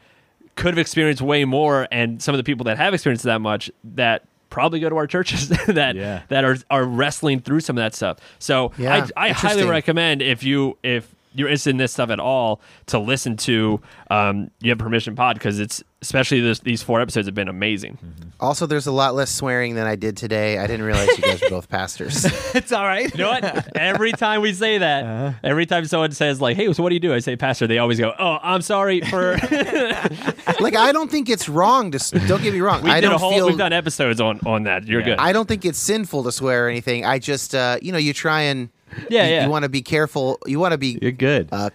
[0.55, 1.87] could have experienced way more.
[1.91, 5.07] And some of the people that have experienced that much that probably go to our
[5.07, 6.21] churches that Yeah.
[6.29, 8.17] that are are wrestling through some of that stuff.
[8.39, 12.19] So Yeah, I, I highly recommend if you if you're interested in this stuff at
[12.19, 16.99] all, to listen to um, You Have Permission Pod because it's especially this, these four
[16.99, 17.97] episodes have been amazing.
[18.41, 20.57] Also, there's a lot less swearing than I did today.
[20.57, 22.25] I didn't realize you guys were both pastors.
[22.55, 23.09] it's all right.
[23.13, 23.77] You know what?
[23.77, 26.99] every time we say that, every time someone says like, "Hey, so what do you
[26.99, 29.37] do?" I say, "Pastor." They always go, "Oh, I'm sorry for."
[30.59, 32.19] like, I don't think it's wrong to.
[32.27, 32.83] Don't get me wrong.
[32.83, 33.31] we I did don't a whole.
[33.31, 33.47] feel.
[33.47, 34.87] We've done episodes on on that.
[34.87, 35.05] You're Yeah.
[35.05, 35.19] good.
[35.19, 37.05] I don't think it's sinful to swear or anything.
[37.05, 38.69] I just, uh, you know, you try and.
[39.09, 39.43] Yeah, you, yeah.
[39.45, 40.39] You want to be careful.
[40.45, 41.49] You want to be You're good.
[41.51, 41.69] uh,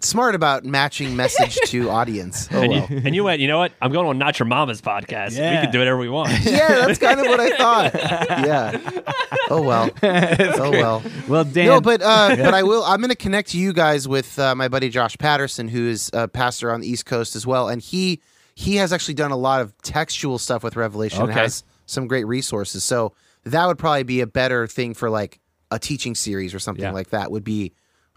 [0.00, 2.48] smart about matching message to audience.
[2.50, 2.86] Oh and, well.
[2.90, 3.40] you, and you went.
[3.40, 3.72] You know what?
[3.82, 5.36] I'm going on Not Your Mama's podcast.
[5.36, 5.56] Yeah.
[5.60, 6.30] We can do whatever we want.
[6.42, 7.94] yeah, that's kind of what I thought.
[8.40, 8.80] Yeah.
[9.50, 9.90] Oh well.
[10.02, 11.02] oh well.
[11.28, 11.66] well, Dan.
[11.66, 12.82] No, but uh, but I will.
[12.84, 16.28] I'm going to connect you guys with uh, my buddy Josh Patterson, who is a
[16.28, 18.20] pastor on the East Coast as well, and he
[18.54, 21.22] he has actually done a lot of textual stuff with Revelation.
[21.22, 22.84] and has some great resources.
[22.84, 23.12] So
[23.44, 25.40] that would probably be a better thing for like
[25.70, 26.92] a teaching series or something Yeah.
[26.92, 27.30] like that.
[27.30, 27.72] Would be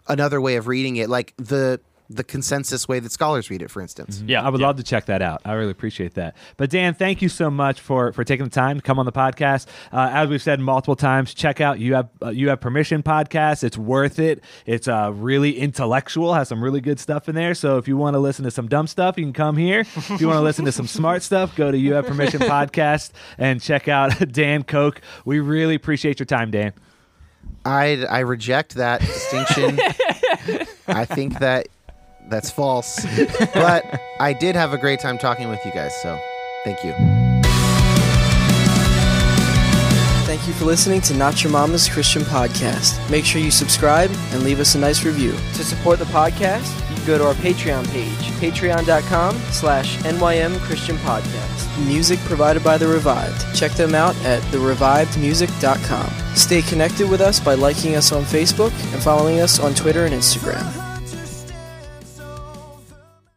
[0.08, 1.80] another way of reading it, like the
[2.10, 4.22] the consensus way that scholars read it, for instance.
[4.26, 4.66] Yeah, I would yeah.
[4.66, 5.40] love to check that out.
[5.46, 6.36] I really appreciate that.
[6.58, 9.10] But Dan, thank you so much for for taking the time to come on the
[9.12, 9.66] podcast.
[9.90, 13.64] Uh, as we've said multiple times, check out you have uh, you have permission podcast.
[13.64, 14.44] It's worth it.
[14.66, 16.34] It's uh, really intellectual.
[16.34, 17.54] Has some really good stuff in there.
[17.54, 19.80] So if you want to listen to some dumb stuff, you can come here.
[19.80, 23.12] If you want to listen to some smart stuff, go to you have permission podcast
[23.38, 25.00] and check out Dan Koch.
[25.24, 26.74] We really appreciate your time, Dan.
[27.64, 29.78] I I reject that distinction.
[30.86, 31.68] I think that
[32.28, 33.04] that's false.
[33.54, 36.18] But I did have a great time talking with you guys, so
[36.64, 36.92] thank you.
[40.26, 42.98] Thank you for listening to Not Your Mama's Christian Podcast.
[43.10, 45.32] Make sure you subscribe and leave us a nice review.
[45.32, 50.96] To support the podcast, you can go to our Patreon page, patreon.com slash NYM Christian
[50.96, 51.86] Podcast.
[51.86, 53.54] Music provided by The Revived.
[53.54, 56.36] Check them out at therevivedmusic.com.
[56.36, 60.14] Stay connected with us by liking us on Facebook and following us on Twitter and
[60.14, 60.83] Instagram.